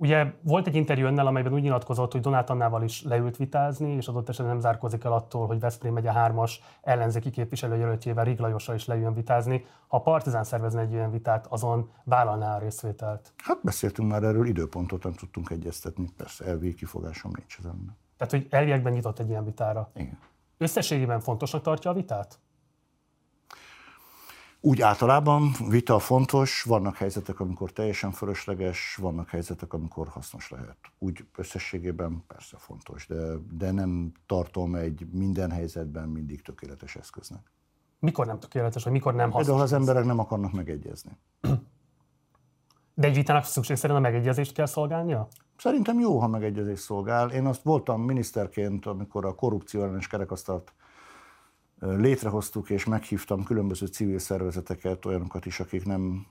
Ugye 0.00 0.32
volt 0.42 0.66
egy 0.66 0.74
interjú 0.74 1.06
önnel, 1.06 1.26
amelyben 1.26 1.52
úgy 1.52 1.62
nyilatkozott, 1.62 2.12
hogy 2.12 2.20
Donát 2.20 2.50
Annával 2.50 2.82
is 2.82 3.02
leült 3.02 3.36
vitázni, 3.36 3.92
és 3.92 4.06
adott 4.06 4.28
esetben 4.28 4.52
nem 4.52 4.60
zárkozik 4.60 5.04
el 5.04 5.12
attól, 5.12 5.46
hogy 5.46 5.60
Veszprém 5.60 5.92
megye 5.92 6.12
hármas 6.12 6.60
ellenzéki 6.82 7.30
képviselőjelöltjével 7.30 8.24
Rig 8.24 8.38
Lajossal 8.38 8.74
is 8.74 8.86
leüljön 8.86 9.14
vitázni. 9.14 9.64
Ha 9.88 9.96
a 9.96 10.02
Partizán 10.02 10.44
szervezne 10.44 10.80
egy 10.80 10.92
ilyen 10.92 11.10
vitát, 11.10 11.46
azon 11.46 11.90
vállalná 12.04 12.56
a 12.56 12.58
részvételt. 12.58 13.32
Hát 13.36 13.58
beszéltünk 13.62 14.10
már 14.10 14.22
erről, 14.22 14.46
időpontot 14.46 15.02
nem 15.02 15.12
tudtunk 15.12 15.50
egyeztetni, 15.50 16.10
persze 16.16 16.44
elvi 16.44 16.74
kifogásom 16.74 17.32
nincs 17.36 17.56
ezen. 17.58 17.96
Tehát, 18.16 18.32
hogy 18.32 18.46
elviekben 18.50 18.92
nyitott 18.92 19.18
egy 19.18 19.28
ilyen 19.28 19.44
vitára. 19.44 19.90
Igen. 19.94 20.18
Összességében 20.56 21.20
fontosnak 21.20 21.62
tartja 21.62 21.90
a 21.90 21.94
vitát? 21.94 22.38
Úgy 24.60 24.80
általában 24.80 25.50
vita 25.68 25.98
fontos, 25.98 26.62
vannak 26.62 26.96
helyzetek, 26.96 27.40
amikor 27.40 27.72
teljesen 27.72 28.10
fölösleges, 28.10 28.98
vannak 29.00 29.28
helyzetek, 29.28 29.72
amikor 29.72 30.08
hasznos 30.08 30.50
lehet. 30.50 30.76
Úgy 30.98 31.24
összességében 31.36 32.24
persze 32.26 32.56
fontos, 32.56 33.06
de, 33.06 33.34
de 33.52 33.70
nem 33.70 34.12
tartom 34.26 34.74
egy 34.74 35.06
minden 35.12 35.50
helyzetben 35.50 36.08
mindig 36.08 36.42
tökéletes 36.42 36.96
eszköznek. 36.96 37.52
Mikor 37.98 38.26
nem 38.26 38.38
tökéletes, 38.38 38.84
vagy 38.84 38.92
mikor 38.92 39.14
nem 39.14 39.30
hasznos? 39.30 39.46
Például 39.46 39.64
az 39.64 39.72
emberek 39.72 40.04
nem 40.04 40.18
akarnak 40.18 40.52
megegyezni. 40.52 41.18
De 42.94 43.06
egy 43.06 43.14
vitának 43.14 43.44
szükség 43.44 43.76
szerint 43.76 43.98
a 43.98 44.02
megegyezést 44.02 44.52
kell 44.52 44.66
szolgálnia? 44.66 45.28
Szerintem 45.56 46.00
jó, 46.00 46.18
ha 46.18 46.28
megegyezés 46.28 46.80
szolgál. 46.80 47.30
Én 47.30 47.46
azt 47.46 47.62
voltam 47.62 48.02
miniszterként, 48.02 48.86
amikor 48.86 49.24
a 49.24 49.34
korrupció 49.34 49.82
ellenes 49.82 50.06
kerekasztalt 50.06 50.72
létrehoztuk, 51.80 52.70
és 52.70 52.84
meghívtam 52.84 53.44
különböző 53.44 53.86
civil 53.86 54.18
szervezeteket, 54.18 55.04
olyanokat 55.04 55.46
is, 55.46 55.60
akik 55.60 55.84
nem 55.84 56.26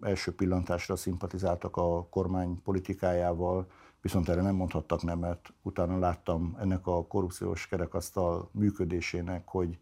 első 0.00 0.34
pillantásra 0.34 0.96
szimpatizáltak 0.96 1.76
a 1.76 2.06
kormány 2.08 2.62
politikájával, 2.62 3.70
viszont 4.00 4.28
erre 4.28 4.42
nem 4.42 4.54
mondhattak 4.54 5.02
nemet. 5.02 5.52
Utána 5.62 5.98
láttam 5.98 6.56
ennek 6.60 6.86
a 6.86 7.06
korrupciós 7.06 7.66
kerekasztal 7.66 8.48
működésének, 8.52 9.48
hogy, 9.48 9.78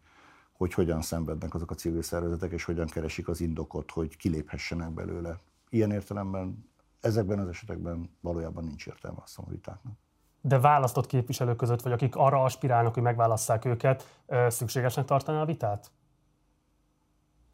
hogy 0.51 0.73
hogyan 0.73 1.01
szenvednek 1.01 1.53
azok 1.53 1.71
a 1.71 1.75
civil 1.75 2.01
szervezetek, 2.01 2.51
és 2.51 2.63
hogyan 2.63 2.87
keresik 2.87 3.27
az 3.27 3.41
indokot, 3.41 3.91
hogy 3.91 4.17
kiléphessenek 4.17 4.91
belőle. 4.91 5.39
Ilyen 5.69 5.91
értelemben 5.91 6.69
ezekben 6.99 7.39
az 7.39 7.47
esetekben 7.47 8.09
valójában 8.19 8.63
nincs 8.63 8.87
értelme 8.87 9.23
a 9.35 9.49
vitáknak 9.49 9.97
de 10.41 10.59
választott 10.59 11.05
képviselők 11.05 11.55
között, 11.55 11.81
vagy 11.81 11.91
akik 11.91 12.15
arra 12.15 12.43
aspirálnak, 12.43 12.93
hogy 12.93 13.03
megválasszák 13.03 13.65
őket, 13.65 14.21
szükségesnek 14.47 15.05
tartaná 15.05 15.41
a 15.41 15.45
vitát? 15.45 15.91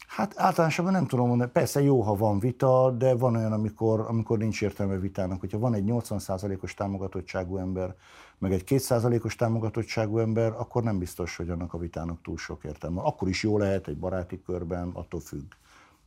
Hát 0.08 0.34
általánosabban 0.38 0.92
nem 0.92 1.08
tudom 1.08 1.28
mondani. 1.28 1.52
Persze 1.52 1.82
jó, 1.82 2.02
ha 2.02 2.16
van 2.16 2.40
vita, 2.40 2.92
de 2.92 3.16
van 3.16 3.36
olyan, 3.36 3.52
amikor, 3.52 4.06
amikor 4.08 4.38
nincs 4.38 4.62
értelme 4.62 4.98
vitának. 4.98 5.40
Hogyha 5.40 5.60
van 5.60 5.74
egy 5.74 5.84
80%-os 5.88 6.74
támogatottságú 6.74 7.58
ember, 7.58 7.96
meg 8.38 8.54
egy 8.54 8.64
2%-os 8.66 9.36
támogatottságú 9.36 10.18
ember, 10.18 10.54
akkor 10.58 10.84
nem 10.84 10.98
biztos, 10.98 11.36
hogy 11.36 11.50
annak 11.50 11.74
a 11.74 11.78
vitának 11.78 12.22
túl 12.22 12.38
sok 12.38 12.64
értelme. 12.64 13.02
Akkor 13.02 13.28
is 13.28 13.44
jó 13.44 13.58
lehet 13.58 13.88
egy 13.88 13.98
baráti 13.98 14.42
körben, 14.42 14.90
attól 14.94 15.20
függ. 15.20 15.52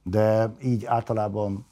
De 0.03 0.53
így 0.63 0.85
általában 0.85 1.67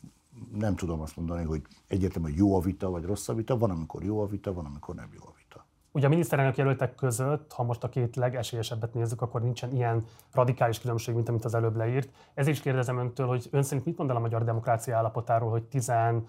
nem 0.53 0.77
tudom 0.77 1.01
azt 1.01 1.17
mondani, 1.17 1.45
hogy 1.45 1.63
egyértelműen 1.87 2.35
jó 2.37 2.57
a 2.57 2.61
vita, 2.61 2.91
vagy 2.91 3.05
rossz 3.05 3.29
a 3.29 3.35
vita. 3.35 3.59
Van, 3.59 3.71
amikor 3.71 4.03
jó 4.03 4.21
a 4.21 4.27
vita, 4.27 4.53
van, 4.53 4.65
amikor 4.65 4.95
nem 4.95 5.11
jó 5.13 5.23
a 5.25 5.33
vita. 5.37 5.67
Ugye 5.93 6.07
a 6.07 6.09
miniszterelnök 6.09 6.57
jelöltek 6.57 6.95
között, 6.95 7.53
ha 7.53 7.63
most 7.63 7.85
a 7.85 7.89
két 7.89 8.17
legesélyesebbet 8.17 8.95
nézzük, 8.95 9.23
akkor 9.23 9.43
nincsen 9.43 9.73
ilyen 9.73 10.05
radikális 10.33 10.81
különbség, 10.81 11.15
mint 11.15 11.29
amit 11.29 11.45
az 11.45 11.55
előbb 11.55 11.77
leírt. 11.77 12.11
Ez 12.35 12.47
is 12.47 12.61
kérdezem 12.61 12.99
öntől, 12.99 13.27
hogy 13.27 13.49
ön 13.51 13.63
szerint 13.63 13.85
mit 13.85 13.97
mond 13.97 14.11
el 14.11 14.17
a 14.17 14.21
magyar 14.21 14.45
demokrácia 14.45 14.97
állapotáról, 14.97 15.51
hogy 15.51 15.63
16 15.63 16.23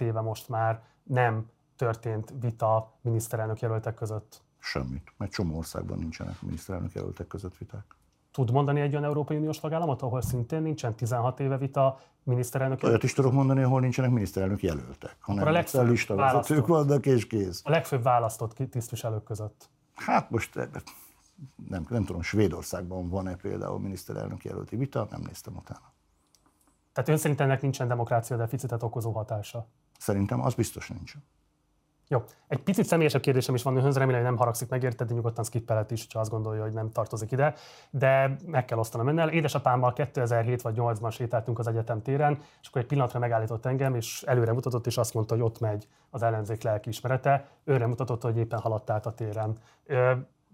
éve 0.00 0.20
most 0.20 0.48
már 0.48 0.82
nem 1.02 1.46
történt 1.76 2.34
vita 2.40 2.92
miniszterelnök 3.00 3.60
jelöltek 3.60 3.94
között? 3.94 4.42
Semmit, 4.58 5.12
mert 5.16 5.32
csomó 5.32 5.56
országban 5.56 5.98
nincsenek 5.98 6.42
miniszterelnök 6.42 6.92
jelöltek 6.92 7.26
között 7.26 7.56
viták. 7.56 7.96
Tud 8.36 8.50
mondani 8.50 8.80
egy 8.80 8.92
olyan 8.92 9.04
Európai 9.04 9.36
Uniós 9.36 9.60
tagállamot, 9.60 10.02
ahol 10.02 10.22
szintén 10.22 10.62
nincsen 10.62 10.94
16 10.94 11.40
éve 11.40 11.58
vita 11.58 12.00
miniszterelnök 12.22 12.82
Olyat 12.82 13.02
is 13.02 13.12
tudok 13.12 13.32
mondani, 13.32 13.62
ahol 13.62 13.80
nincsenek 13.80 14.10
miniszterelnök 14.10 14.62
jelöltek, 14.62 15.16
hanem 15.20 15.46
a 15.46 15.50
legfőbb 15.50 15.88
listavezetők 15.88 16.66
vannak 16.66 17.06
és 17.06 17.26
kész. 17.26 17.62
A 17.64 17.70
legfőbb 17.70 18.02
választott 18.02 18.56
tisztviselők 18.70 19.22
között. 19.22 19.68
Hát 19.94 20.30
most 20.30 20.54
nem, 21.68 21.86
nem 21.88 22.04
tudom, 22.04 22.22
Svédországban 22.22 23.08
van-e 23.08 23.36
például 23.36 23.78
miniszterelnök 23.78 24.44
jelölti 24.44 24.76
vita, 24.76 25.06
nem 25.10 25.20
néztem 25.26 25.56
utána. 25.56 25.92
Tehát 26.92 27.10
ön 27.10 27.16
szerint 27.16 27.40
ennek 27.40 27.62
nincsen 27.62 27.88
demokrácia 27.88 28.36
deficitet 28.36 28.82
okozó 28.82 29.12
hatása? 29.12 29.66
Szerintem 29.98 30.40
az 30.40 30.54
biztos 30.54 30.88
nincsen. 30.88 31.22
Jó. 32.08 32.22
Egy 32.48 32.62
picit 32.62 32.84
személyesebb 32.84 33.20
kérdésem 33.20 33.54
is 33.54 33.62
van 33.62 33.76
önhöz, 33.76 33.96
remélem, 33.96 34.20
hogy 34.20 34.30
nem 34.30 34.38
haragszik 34.38 34.68
meg 34.68 34.82
érted, 34.82 35.08
de 35.08 35.14
nyugodtan 35.14 35.44
skippelhet 35.44 35.90
is, 35.90 36.06
ha 36.12 36.20
azt 36.20 36.30
gondolja, 36.30 36.62
hogy 36.62 36.72
nem 36.72 36.90
tartozik 36.90 37.32
ide. 37.32 37.54
De 37.90 38.36
meg 38.46 38.64
kell 38.64 38.78
osztanom 38.78 39.08
önnel. 39.08 39.28
Édesapámmal 39.28 39.92
2007 39.92 40.62
vagy 40.62 40.74
8-ban 40.78 41.12
sétáltunk 41.12 41.58
az 41.58 41.66
egyetem 41.66 42.02
téren, 42.02 42.38
és 42.62 42.68
akkor 42.68 42.80
egy 42.80 42.86
pillanatra 42.86 43.18
megállított 43.18 43.66
engem, 43.66 43.94
és 43.94 44.22
előre 44.22 44.52
mutatott, 44.52 44.86
és 44.86 44.96
azt 44.96 45.14
mondta, 45.14 45.34
hogy 45.34 45.42
ott 45.42 45.60
megy 45.60 45.88
az 46.10 46.22
ellenzék 46.22 46.62
lelkiismerete. 46.62 47.48
Őre 47.64 47.86
mutatott, 47.86 48.22
hogy 48.22 48.36
éppen 48.36 48.58
haladt 48.58 48.90
át 48.90 49.06
a 49.06 49.14
téren 49.14 49.56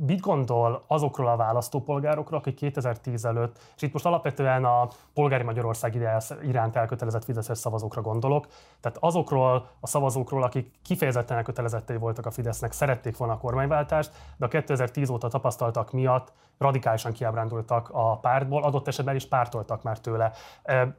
mit 0.07 0.21
gondol 0.21 0.85
azokról 0.87 1.29
a 1.29 1.37
választópolgárokról, 1.37 2.39
akik 2.39 2.55
2010 2.55 3.25
előtt, 3.25 3.59
és 3.77 3.83
itt 3.83 3.93
most 3.93 4.07
alapvetően 4.07 4.65
a 4.65 4.89
polgári 5.15 5.43
Magyarország 5.43 5.95
iránt 6.43 6.77
elkötelezett 6.77 7.25
Fideszes 7.25 7.59
szavazókra 7.59 8.01
gondolok, 8.01 8.47
tehát 8.81 8.99
azokról 9.01 9.69
a 9.81 9.87
szavazókról, 9.87 10.43
akik 10.43 10.71
kifejezetten 10.83 11.37
elkötelezettei 11.37 11.97
voltak 11.97 12.27
a 12.27 12.31
Fidesznek, 12.31 12.73
szerették 12.73 13.17
volna 13.17 13.33
a 13.33 13.39
kormányváltást, 13.39 14.11
de 14.37 14.45
a 14.45 14.49
2010 14.49 15.11
óta 15.11 15.29
tapasztaltak 15.29 15.93
miatt 15.93 16.33
radikálisan 16.59 17.13
kiábrándultak 17.13 17.89
a 17.93 18.19
pártból, 18.19 18.63
adott 18.63 18.89
esetben 18.89 19.15
is 19.15 19.27
pártoltak 19.27 19.83
már 19.83 19.99
tőle. 19.99 20.33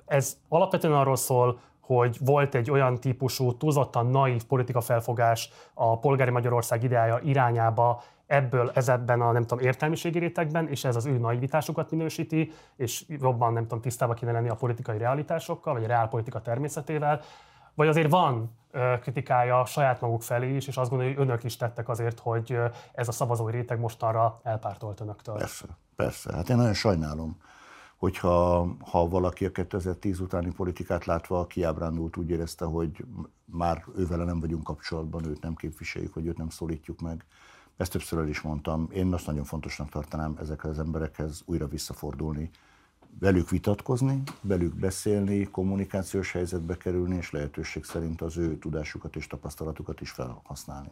Ez 0.06 0.38
alapvetően 0.50 0.94
arról 0.94 1.16
szól, 1.16 1.60
hogy 1.86 2.18
volt 2.22 2.56
egy 2.56 2.72
olyan 2.72 3.00
típusú, 3.00 3.58
túlzottan 3.58 4.08
naív 4.08 4.44
politika 4.44 4.82
felfogás 4.82 5.50
a 5.74 6.00
polgári 6.00 6.32
Magyarország 6.32 6.84
ideája 6.84 7.20
irányába, 7.24 8.02
ebből 8.28 8.72
ezekben 8.74 9.22
a 9.22 9.32
nem 9.32 9.46
tudom, 9.46 9.66
értelmiségi 9.66 10.20
rétegben, 10.20 10.68
és 10.68 10.84
ez 10.84 10.96
az 10.96 11.06
ő 11.06 11.18
naivitásukat 11.18 11.92
minősíti, 11.92 12.52
és 12.76 13.06
jobban 13.08 13.54
nem 13.54 13.64
tudom, 13.64 13.82
tisztában 13.82 14.16
kéne 14.16 14.32
lenni 14.32 14.50
a 14.50 14.56
politikai 14.56 14.98
realitásokkal, 14.98 15.74
vagy 15.74 15.84
a 15.84 15.88
reálpolitika 15.88 16.42
természetével, 16.42 17.22
vagy 17.76 17.88
azért 17.88 18.10
van 18.10 18.58
kritikája 19.02 19.66
saját 19.66 20.02
maguk 20.02 20.22
felé 20.22 20.56
is, 20.56 20.68
és 20.68 20.78
azt 20.78 20.90
gondolja, 20.90 21.14
hogy 21.14 21.24
önök 21.24 21.44
is 21.44 21.58
tettek 21.58 21.90
azért, 21.90 22.20
hogy 22.20 22.58
ez 22.94 23.08
a 23.08 23.12
szavazói 23.12 23.52
réteg 23.52 23.80
mostanra 23.80 24.40
elpártolt 24.44 25.00
önöktől. 25.00 25.36
Persze, 25.36 25.66
persze. 25.96 26.34
Hát 26.34 26.50
én 26.50 26.56
nagyon 26.56 26.74
sajnálom, 26.74 27.38
hogyha 28.04 28.76
ha 28.80 29.08
valaki 29.08 29.46
a 29.46 29.52
2010 29.52 30.20
utáni 30.20 30.52
politikát 30.54 31.06
látva 31.06 31.48
kiábrándult, 31.48 32.18
úgy 32.18 32.30
érezte, 32.30 32.66
hogy 32.66 33.06
már 33.46 33.86
ővele 33.98 34.24
nem 34.24 34.40
vagyunk 34.40 34.64
kapcsolatban, 34.64 35.26
őt 35.26 35.42
nem 35.42 35.56
képviseljük, 35.56 36.14
hogy 36.14 36.26
őt 36.26 36.38
nem 36.38 36.50
szólítjuk 36.50 37.02
meg. 37.02 37.26
Ezt 37.78 37.92
többször 37.92 38.20
el 38.20 38.28
is 38.28 38.42
mondtam. 38.42 38.88
Én 38.92 39.14
azt 39.14 39.26
nagyon 39.26 39.44
fontosnak 39.44 39.90
tartanám 39.90 40.36
ezekhez 40.40 40.72
az 40.72 40.80
emberekhez 40.80 41.42
újra 41.46 41.68
visszafordulni, 41.68 42.50
velük 43.20 43.50
vitatkozni, 43.50 44.24
velük 44.42 44.76
beszélni, 44.76 45.44
kommunikációs 45.44 46.32
helyzetbe 46.32 46.78
kerülni, 46.78 47.16
és 47.16 47.32
lehetőség 47.32 47.84
szerint 47.84 48.22
az 48.22 48.38
ő 48.38 48.58
tudásukat 48.58 49.16
és 49.16 49.28
tapasztalatukat 49.28 50.02
is 50.02 50.12
felhasználni. 50.12 50.92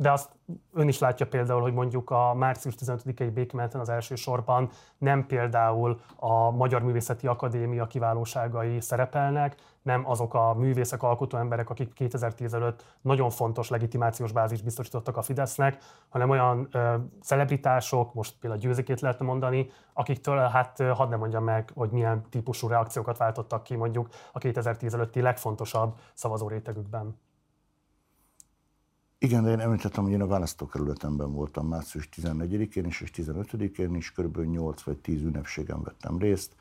De 0.00 0.12
azt 0.12 0.30
ön 0.72 0.88
is 0.88 0.98
látja 0.98 1.26
például, 1.26 1.60
hogy 1.60 1.72
mondjuk 1.72 2.10
a 2.10 2.34
március 2.34 2.74
15-i 2.78 3.30
békemelten 3.34 3.80
az 3.80 3.88
első 3.88 4.14
sorban 4.14 4.70
nem 4.98 5.26
például 5.26 6.00
a 6.16 6.50
Magyar 6.50 6.82
Művészeti 6.82 7.26
Akadémia 7.26 7.86
kiválóságai 7.86 8.80
szerepelnek, 8.80 9.54
nem 9.82 10.08
azok 10.08 10.34
a 10.34 10.54
művészek, 10.54 11.02
alkotó 11.02 11.38
emberek, 11.38 11.70
akik 11.70 11.92
2010 11.92 12.54
előtt 12.54 12.84
nagyon 13.00 13.30
fontos 13.30 13.68
legitimációs 13.68 14.32
bázis 14.32 14.62
biztosítottak 14.62 15.16
a 15.16 15.22
Fidesznek, 15.22 15.82
hanem 16.08 16.30
olyan 16.30 16.68
ö, 16.72 16.94
celebritások, 17.22 18.14
most 18.14 18.34
például 18.40 18.62
győzikét 18.62 19.00
lehetne 19.00 19.26
mondani, 19.26 19.68
akiktől 19.92 20.38
hát 20.38 20.82
hadd 20.94 21.08
ne 21.08 21.16
mondjam 21.16 21.44
meg, 21.44 21.70
hogy 21.74 21.90
milyen 21.90 22.22
típusú 22.30 22.68
reakciókat 22.68 23.18
váltottak 23.18 23.62
ki 23.62 23.76
mondjuk 23.76 24.08
a 24.32 24.38
2010 24.38 24.94
előtti 24.94 25.20
legfontosabb 25.20 25.94
szavazó 26.14 26.48
rétegükben. 26.48 27.16
Igen, 29.22 29.42
de 29.42 29.50
én 29.50 29.60
említettem, 29.60 30.02
hogy 30.02 30.12
én 30.12 30.20
a 30.20 30.26
választókerületemben 30.26 31.32
voltam 31.32 31.66
március 31.66 32.08
14-én 32.16 32.84
is, 32.84 33.00
és 33.00 33.10
15-én 33.16 33.94
is, 33.94 34.12
kb. 34.12 34.38
8 34.38 34.82
vagy 34.82 34.96
10 34.96 35.22
ünnepségen 35.22 35.82
vettem 35.82 36.18
részt, 36.18 36.54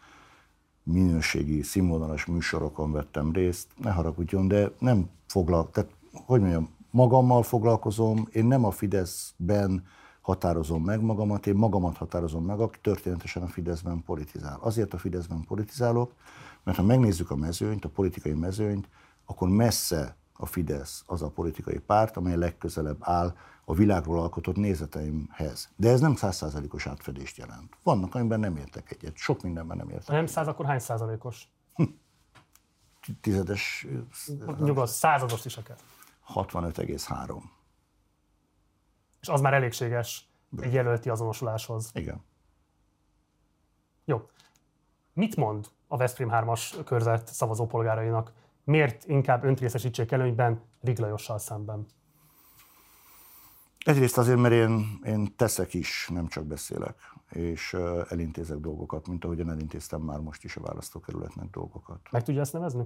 minőségi, 0.84 1.62
színvonalas 1.62 2.26
műsorokon 2.26 2.92
vettem 2.92 3.32
részt, 3.32 3.68
ne 3.78 3.92
haragudjon, 3.92 4.48
de 4.48 4.72
nem 4.80 5.10
foglal, 5.28 5.70
tehát 5.70 5.92
hogy 6.12 6.40
mondjam, 6.40 6.70
magammal 6.92 7.44
foglalkozom, 7.44 8.28
én 8.32 8.46
nem 8.46 8.66
a 8.66 8.72
Fideszben 8.72 9.86
határozom 10.22 10.84
meg 10.84 11.02
magamat, 11.02 11.48
én 11.48 11.56
magamat 11.56 11.98
határozom 11.98 12.46
meg, 12.46 12.60
aki 12.60 12.80
történetesen 12.82 13.44
a 13.44 13.48
Fideszben 13.48 14.04
politizál. 14.04 14.60
Azért 14.62 14.94
a 14.94 14.98
Fideszben 14.98 15.44
politizálok, 15.48 16.14
mert 16.64 16.78
ha 16.78 16.84
megnézzük 16.84 17.32
a 17.32 17.36
mezőnyt, 17.36 17.86
a 17.86 17.90
politikai 17.90 18.34
mezőnyt, 18.34 18.90
akkor 19.26 19.50
messze 19.50 20.18
a 20.42 20.46
Fidesz 20.46 21.04
az 21.06 21.22
a 21.22 21.30
politikai 21.30 21.80
párt, 21.80 22.18
amely 22.18 22.36
legközelebb 22.36 22.98
áll 23.00 23.36
a 23.66 23.74
világról 23.74 24.20
alkotott 24.20 24.56
nézeteimhez. 24.56 25.70
De 25.76 25.90
ez 25.90 26.00
nem 26.00 26.16
százszázalékos 26.16 26.88
átfedést 26.88 27.38
jelent. 27.38 27.78
Vannak, 27.84 28.16
amiben 28.16 28.40
nem 28.40 28.56
értek 28.56 28.92
egyet. 28.92 29.16
Sok 29.16 29.42
mindenben 29.42 29.78
nem 29.78 29.90
értek. 29.90 30.08
Ha 30.08 30.14
nem 30.14 30.26
száz, 30.26 30.48
akkor 30.48 30.66
hány 30.66 30.80
százalékos? 30.80 31.48
Tizedes... 33.22 33.88
Nyugodt, 34.60 34.92
százados 34.92 35.46
is 35.46 35.58
akár. 35.58 35.78
65,3. 36.34 37.42
És 39.22 39.28
az 39.28 39.42
már 39.42 39.54
elégséges 39.54 40.30
egy 40.62 40.74
jelölti 40.74 41.10
azonosuláshoz. 41.10 41.90
Igen. 41.94 42.24
Jó. 44.06 44.30
Mit 45.14 45.36
mond 45.36 45.68
a 45.88 45.98
Veszprém 45.98 46.30
3-as 46.32 46.82
körzet 46.86 47.28
szavazópolgárainak? 47.28 48.34
Miért 48.70 49.06
inkább 49.06 49.44
önt 49.44 49.60
részesítsék 49.60 50.12
előnyben 50.12 50.62
Riglajossal 50.82 51.38
szemben? 51.38 51.86
Egyrészt 53.86 54.18
azért, 54.18 54.40
mert 54.40 54.54
én, 54.54 55.00
én 55.04 55.36
teszek 55.36 55.74
is, 55.74 56.10
nem 56.14 56.28
csak 56.28 56.46
beszélek, 56.46 56.96
és 57.30 57.74
elintézek 58.10 58.58
dolgokat, 58.58 59.08
mint 59.08 59.26
ahogyan 59.26 59.50
elintéztem 59.50 60.02
már 60.02 60.20
most 60.20 60.44
is 60.44 60.56
a 60.56 60.62
választókerületnek 60.62 61.50
dolgokat. 61.50 62.00
Meg 62.12 62.24
tudja 62.24 62.42
ezt 62.42 62.54
nevezni? 62.54 62.84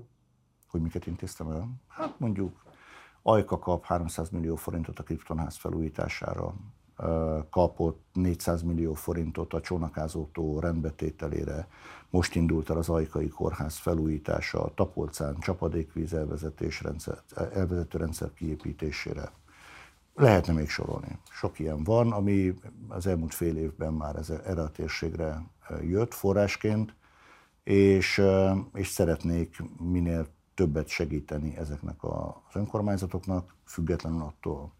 Hogy 0.68 0.82
miket 0.82 1.08
intéztem 1.08 1.50
el? 1.50 1.70
Hát 1.88 2.20
mondjuk 2.20 2.64
Ajka 3.22 3.60
kap 3.60 3.86
300 3.86 4.30
millió 4.30 4.56
forintot 4.56 5.00
a 5.00 5.04
kriptonház 5.04 5.58
felújítására, 5.58 6.54
kapott 7.50 8.06
400 8.14 8.62
millió 8.62 8.94
forintot 8.94 9.54
a 9.54 9.62
csónakázótó 9.62 10.60
rendbetételére. 10.60 11.68
Most 12.10 12.36
indult 12.36 12.70
el 12.70 12.78
az 12.78 12.90
Ajkai 12.90 13.28
Kórház 13.28 13.78
felújítása, 13.78 14.64
a 14.64 14.74
Tapolcán 14.74 15.40
csapadékvíz 15.40 16.14
elvezetés 16.14 16.82
rendszer, 16.82 17.18
elvezető 17.54 17.98
rendszer 17.98 18.34
kiépítésére. 18.34 19.32
Lehetne 20.16 20.54
még 20.54 20.70
sorolni. 20.70 21.18
Sok 21.32 21.60
ilyen 21.60 21.84
van, 21.84 22.12
ami 22.12 22.54
az 22.88 23.08
elmúlt 23.08 23.34
fél 23.34 23.58
évben 23.58 23.94
már 23.94 24.16
ez, 24.16 24.30
erre 24.30 24.62
a 24.62 24.72
térségre 24.72 25.44
jött 25.82 26.14
forrásként, 26.14 26.96
és, 27.64 28.22
és 28.74 28.88
szeretnék 28.88 29.64
minél 29.80 30.28
többet 30.54 30.88
segíteni 30.88 31.58
ezeknek 31.58 32.04
az 32.04 32.56
önkormányzatoknak, 32.56 33.56
függetlenül 33.66 34.22
attól, 34.22 34.72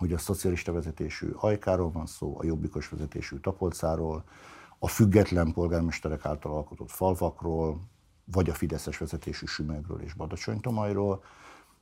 hogy 0.00 0.12
a 0.12 0.18
szocialista 0.18 0.72
vezetésű 0.72 1.30
Ajkáról 1.30 1.90
van 1.90 2.06
szó, 2.06 2.38
a 2.38 2.44
jobbikos 2.44 2.88
vezetésű 2.88 3.36
Tapolcáról, 3.36 4.24
a 4.78 4.88
független 4.88 5.52
polgármesterek 5.52 6.24
által 6.24 6.52
alkotott 6.52 6.90
falvakról, 6.90 7.80
vagy 8.24 8.50
a 8.50 8.54
fideszes 8.54 8.98
vezetésű 8.98 9.46
Sümegről 9.46 10.00
és 10.00 10.14
Badacsonytomajról, 10.14 11.24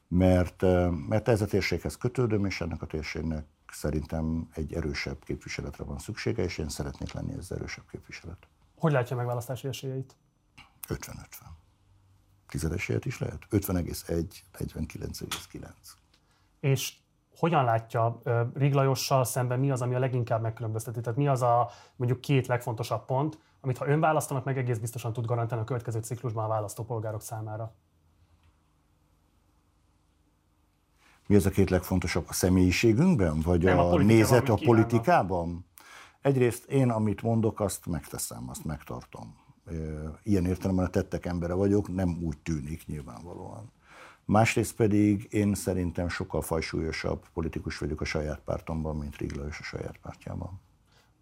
mert, 0.08 0.62
eh, 0.62 0.90
mert 0.90 1.28
ez 1.28 1.40
a 1.40 1.46
térséghez 1.46 1.96
kötődöm, 1.96 2.44
és 2.44 2.60
ennek 2.60 2.82
a 2.82 2.86
térségnek 2.86 3.46
szerintem 3.72 4.48
egy 4.52 4.74
erősebb 4.74 5.24
képviseletre 5.24 5.84
van 5.84 5.98
szüksége, 5.98 6.42
és 6.42 6.58
én 6.58 6.68
szeretnék 6.68 7.12
lenni 7.12 7.32
ez 7.32 7.50
erősebb 7.50 7.84
képviselet. 7.90 8.48
Hogy 8.78 8.92
látja 8.92 9.16
meg 9.16 9.26
választási 9.26 9.68
esélyeit? 9.68 10.16
50-50. 10.88 11.26
Tizedes 12.48 12.88
is 12.88 13.18
lehet? 13.18 13.42
50,1, 13.50 14.42
49,9. 14.58 15.68
És 16.60 16.96
hogyan 17.38 17.64
látja 17.64 18.22
Riglajossal 18.54 19.24
szemben, 19.24 19.58
mi 19.58 19.70
az, 19.70 19.82
ami 19.82 19.94
a 19.94 19.98
leginkább 19.98 20.42
megkülönbözteti? 20.42 21.00
Tehát 21.00 21.18
mi 21.18 21.28
az 21.28 21.42
a 21.42 21.70
mondjuk 21.96 22.20
két 22.20 22.46
legfontosabb 22.46 23.04
pont, 23.04 23.38
amit 23.60 23.78
ha 23.78 23.88
ön 23.88 24.00
választanak, 24.00 24.44
meg 24.44 24.58
egész 24.58 24.78
biztosan 24.78 25.12
tud 25.12 25.26
garantálni 25.26 25.64
a 25.64 25.66
következő 25.66 26.00
ciklusban 26.00 26.44
a 26.44 26.48
választópolgárok 26.48 27.22
számára? 27.22 27.74
Mi 31.26 31.34
az 31.34 31.46
a 31.46 31.50
két 31.50 31.70
legfontosabb 31.70 32.24
a 32.28 32.32
személyiségünkben, 32.32 33.40
vagy 33.40 33.62
Nem, 33.62 33.78
a, 33.78 33.92
a 33.92 33.96
nézet 33.96 34.48
a 34.48 34.54
politikában? 34.54 35.66
Egyrészt 36.20 36.70
én, 36.70 36.90
amit 36.90 37.22
mondok, 37.22 37.60
azt 37.60 37.86
megteszem, 37.86 38.48
azt 38.48 38.64
megtartom. 38.64 39.36
Ilyen 40.22 40.46
értelemben 40.46 40.84
a 40.84 40.88
tettek 40.88 41.26
embere 41.26 41.54
vagyok, 41.54 41.94
nem 41.94 42.18
úgy 42.22 42.38
tűnik 42.38 42.86
nyilvánvalóan. 42.86 43.72
Másrészt 44.30 44.76
pedig 44.76 45.26
én 45.30 45.54
szerintem 45.54 46.08
sokkal 46.08 46.40
fajsúlyosabb 46.40 47.24
politikus 47.32 47.78
vagyok 47.78 48.00
a 48.00 48.04
saját 48.04 48.40
pártomban, 48.44 48.96
mint 48.96 49.16
Rigla 49.16 49.46
és 49.46 49.58
a 49.58 49.62
saját 49.62 49.98
pártjában. 50.02 50.60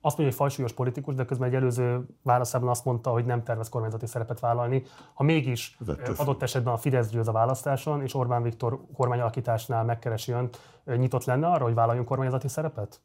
Azt 0.01 0.17
mondja, 0.17 0.25
hogy 0.25 0.35
fajsúlyos 0.35 0.73
politikus, 0.73 1.15
de 1.15 1.25
közben 1.25 1.49
egy 1.49 1.55
előző 1.55 2.07
válaszában 2.23 2.69
azt 2.69 2.85
mondta, 2.85 3.11
hogy 3.11 3.25
nem 3.25 3.43
tervez 3.43 3.69
kormányzati 3.69 4.07
szerepet 4.07 4.41
vállalni. 4.41 4.83
Ha 5.15 5.23
mégis 5.23 5.79
adott 6.17 6.43
esetben 6.43 6.73
a 6.73 6.77
Fidesz 6.77 7.09
győz 7.09 7.29
a 7.29 7.33
választáson, 7.33 8.03
és 8.03 8.15
Orbán 8.15 8.43
Viktor 8.43 8.81
kormányalakításnál 8.93 9.85
megkeresi 9.85 10.33
önt, 10.33 10.61
nyitott 10.85 11.25
lenne 11.25 11.47
arra, 11.47 11.65
hogy 11.65 11.75
vállaljon 11.75 12.05
kormányzati 12.05 12.49
szerepet? 12.49 13.01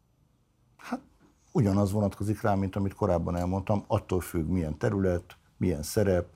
Hát 0.75 1.01
ugyanaz 1.51 1.91
vonatkozik 1.91 2.41
rá, 2.41 2.53
mint 2.55 2.75
amit 2.75 2.93
korábban 2.93 3.35
elmondtam, 3.35 3.83
attól 3.87 4.19
függ, 4.19 4.47
milyen 4.47 4.77
terület, 4.77 5.37
milyen 5.57 5.83
szerep, 5.83 6.27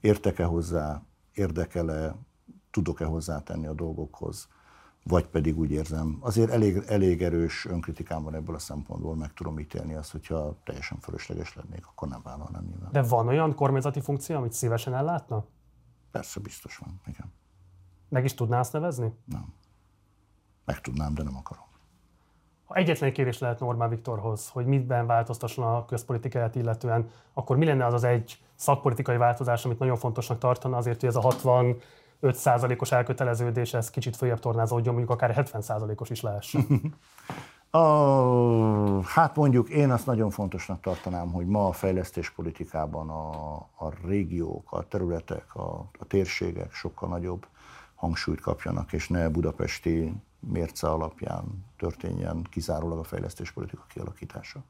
értek-e 0.00 0.44
hozzá, 0.44 1.02
érdekele, 1.32 2.14
tudok-e 2.82 3.04
hozzátenni 3.04 3.66
a 3.66 3.72
dolgokhoz, 3.72 4.48
vagy 5.02 5.26
pedig 5.26 5.58
úgy 5.58 5.70
érzem, 5.70 6.18
azért 6.20 6.50
elég, 6.50 6.82
elég 6.86 7.22
erős 7.22 7.64
önkritikám 7.64 8.22
van 8.22 8.34
ebből 8.34 8.54
a 8.54 8.58
szempontból, 8.58 9.16
meg 9.16 9.32
tudom 9.32 9.58
ítélni 9.58 9.94
azt, 9.94 10.10
hogyha 10.10 10.56
teljesen 10.64 10.98
fölösleges 10.98 11.54
lennék, 11.54 11.86
akkor 11.86 12.08
nem 12.08 12.20
vállalnám 12.22 12.64
nyilván. 12.64 12.92
De 12.92 13.02
van 13.02 13.28
olyan 13.28 13.54
kormányzati 13.54 14.00
funkció, 14.00 14.36
amit 14.36 14.52
szívesen 14.52 14.94
ellátna? 14.94 15.44
Persze, 16.10 16.40
biztos 16.40 16.76
van, 16.76 17.00
igen. 17.06 17.32
Meg 18.08 18.24
is 18.24 18.34
tudná 18.34 18.58
azt 18.58 18.72
nevezni? 18.72 19.12
Nem. 19.24 19.54
Meg 20.64 20.80
tudnám, 20.80 21.14
de 21.14 21.22
nem 21.22 21.36
akarom. 21.36 21.66
Ha 22.64 22.74
egyetlen 22.74 23.12
kérés 23.12 23.38
lehet 23.38 23.60
Normán 23.60 23.88
Viktorhoz, 23.88 24.48
hogy 24.48 24.66
mitben 24.66 25.06
változtasson 25.06 25.64
a 25.64 25.84
közpolitikáját 25.84 26.54
illetően, 26.54 27.10
akkor 27.32 27.56
mi 27.56 27.64
lenne 27.64 27.86
az 27.86 27.92
az 27.92 28.04
egy 28.04 28.42
szakpolitikai 28.54 29.16
változás, 29.16 29.64
amit 29.64 29.78
nagyon 29.78 29.96
fontosnak 29.96 30.38
tartana 30.38 30.76
azért, 30.76 31.00
hogy 31.00 31.08
ez 31.08 31.16
a 31.16 31.20
60 31.20 31.76
5%-os 32.22 32.92
elköteleződés, 32.92 33.74
ez 33.74 33.90
kicsit 33.90 34.16
följebb 34.16 34.38
tornázódjon, 34.38 34.94
mondjuk 34.94 35.14
akár 35.14 35.48
70%-os 35.52 36.10
is 36.10 36.20
lehessen. 36.20 36.66
A, 37.70 39.02
hát 39.02 39.36
mondjuk 39.36 39.68
én 39.68 39.90
azt 39.90 40.06
nagyon 40.06 40.30
fontosnak 40.30 40.80
tartanám, 40.80 41.32
hogy 41.32 41.46
ma 41.46 41.66
a 41.66 41.72
fejlesztéspolitikában 41.72 43.10
a, 43.10 43.54
a 43.56 43.92
régiók, 44.04 44.72
a 44.72 44.88
területek, 44.88 45.54
a, 45.54 45.88
a 45.98 46.04
térségek 46.06 46.72
sokkal 46.72 47.08
nagyobb 47.08 47.46
hangsúlyt 47.94 48.40
kapjanak, 48.40 48.92
és 48.92 49.08
ne 49.08 49.28
budapesti 49.28 50.12
mérce 50.40 50.88
alapján 50.88 51.64
történjen 51.76 52.46
kizárólag 52.50 52.98
a 52.98 53.04
fejlesztéspolitika 53.04 53.84
kialakítása. 53.88 54.60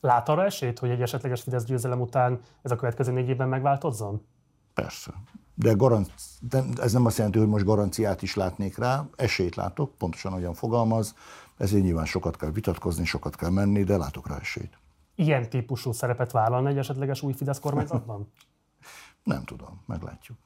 Lát 0.00 0.28
arra 0.28 0.44
esélyt, 0.44 0.78
hogy 0.78 0.90
egy 0.90 1.02
esetleges 1.02 1.42
Fidesz 1.42 1.64
győzelem 1.64 2.00
után 2.00 2.40
ez 2.62 2.70
a 2.70 2.76
következő 2.76 3.12
négy 3.12 3.28
évben 3.28 3.48
megváltozzon? 3.48 4.26
Persze. 4.74 5.10
De, 5.58 5.72
garanc, 5.72 6.08
de 6.40 6.64
ez 6.76 6.92
nem 6.92 7.06
azt 7.06 7.16
jelenti, 7.16 7.38
hogy 7.38 7.48
most 7.48 7.64
garanciát 7.64 8.22
is 8.22 8.34
látnék 8.34 8.78
rá, 8.78 9.04
esélyt 9.16 9.54
látok, 9.54 9.94
pontosan 9.94 10.32
olyan 10.32 10.54
fogalmaz, 10.54 11.14
ezért 11.56 11.82
nyilván 11.82 12.04
sokat 12.04 12.36
kell 12.36 12.50
vitatkozni, 12.50 13.04
sokat 13.04 13.36
kell 13.36 13.50
menni, 13.50 13.84
de 13.84 13.96
látok 13.96 14.28
rá 14.28 14.38
esélyt. 14.38 14.78
Ilyen 15.14 15.48
típusú 15.48 15.92
szerepet 15.92 16.32
vállalna 16.32 16.68
egy 16.68 16.78
esetleges 16.78 17.22
új 17.22 17.32
Fidesz 17.32 17.58
kormányzatban? 17.58 18.32
nem 19.24 19.44
tudom, 19.44 19.82
meglátjuk. 19.86 20.38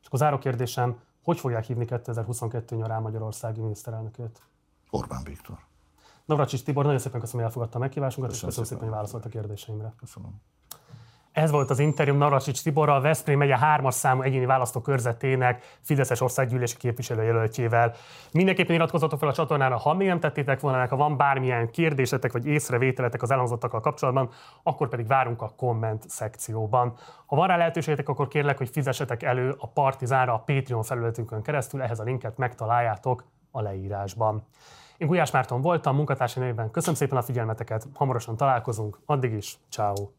És 0.00 0.06
akkor 0.06 0.18
záró 0.18 0.38
kérdésem, 0.38 1.00
hogy 1.22 1.38
fogják 1.38 1.64
hívni 1.64 1.84
2022 1.84 2.76
nyarán 2.76 3.02
Magyarországi 3.02 3.60
miniszterelnököt? 3.60 4.42
Orbán 4.90 5.24
Viktor. 5.24 5.58
Navracsics 6.24 6.62
Tibor, 6.62 6.84
nagyon 6.84 6.98
szépen 6.98 7.20
köszönöm, 7.20 7.40
hogy 7.40 7.50
elfogadta 7.50 7.78
a 7.78 7.80
meghívásunkat, 7.80 8.30
köszönöm 8.30 8.50
és 8.50 8.56
köszönöm 8.56 8.68
szépen, 8.68 8.84
hogy 8.84 8.94
válaszolt 8.94 9.24
a 9.24 9.28
kérdéseimre. 9.28 9.94
Köszönöm. 9.98 10.40
Ez 11.32 11.50
volt 11.50 11.70
az 11.70 11.78
interjú 11.78 12.14
Navracsics 12.14 12.62
Tiborral, 12.62 12.96
a 12.96 13.00
Veszprém 13.00 13.38
megye 13.38 13.58
hármas 13.58 13.94
számú 13.94 14.22
egyéni 14.22 14.46
választókörzetének 14.46 15.78
Fideszes 15.80 16.20
országgyűlési 16.20 16.76
képviselőjelöltjével. 16.76 17.94
Mindenképpen 18.32 18.74
iratkozzatok 18.74 19.18
fel 19.18 19.28
a 19.28 19.32
csatornára, 19.32 19.76
ha 19.76 19.94
még 19.94 20.08
nem 20.08 20.20
tettétek 20.20 20.60
volna, 20.60 20.86
ha 20.88 20.96
van 20.96 21.16
bármilyen 21.16 21.70
kérdésetek 21.70 22.32
vagy 22.32 22.46
észrevételetek 22.46 23.22
az 23.22 23.30
elhangzottakkal 23.30 23.80
kapcsolatban, 23.80 24.30
akkor 24.62 24.88
pedig 24.88 25.06
várunk 25.06 25.42
a 25.42 25.52
komment 25.56 26.08
szekcióban. 26.08 26.96
Ha 27.26 27.36
van 27.36 27.46
rá 27.46 27.56
lehetőségetek, 27.56 28.08
akkor 28.08 28.28
kérlek, 28.28 28.58
hogy 28.58 28.68
fizessetek 28.68 29.22
elő 29.22 29.54
a 29.58 29.66
Partizánra 29.66 30.34
a 30.34 30.42
Patreon 30.46 30.82
felületünkön 30.82 31.42
keresztül, 31.42 31.82
ehhez 31.82 32.00
a 32.00 32.04
linket 32.04 32.36
megtaláljátok 32.36 33.24
a 33.50 33.60
leírásban. 33.60 34.42
Én 34.96 35.06
Gulyás 35.06 35.30
Márton 35.30 35.60
voltam, 35.60 35.96
munkatársai 35.96 36.42
nevében 36.42 36.70
köszönöm 36.70 36.94
szépen 36.94 37.18
a 37.18 37.22
figyelmeteket, 37.22 37.86
hamarosan 37.94 38.36
találkozunk, 38.36 39.00
addig 39.06 39.32
is, 39.32 39.58
ciao. 39.70 40.17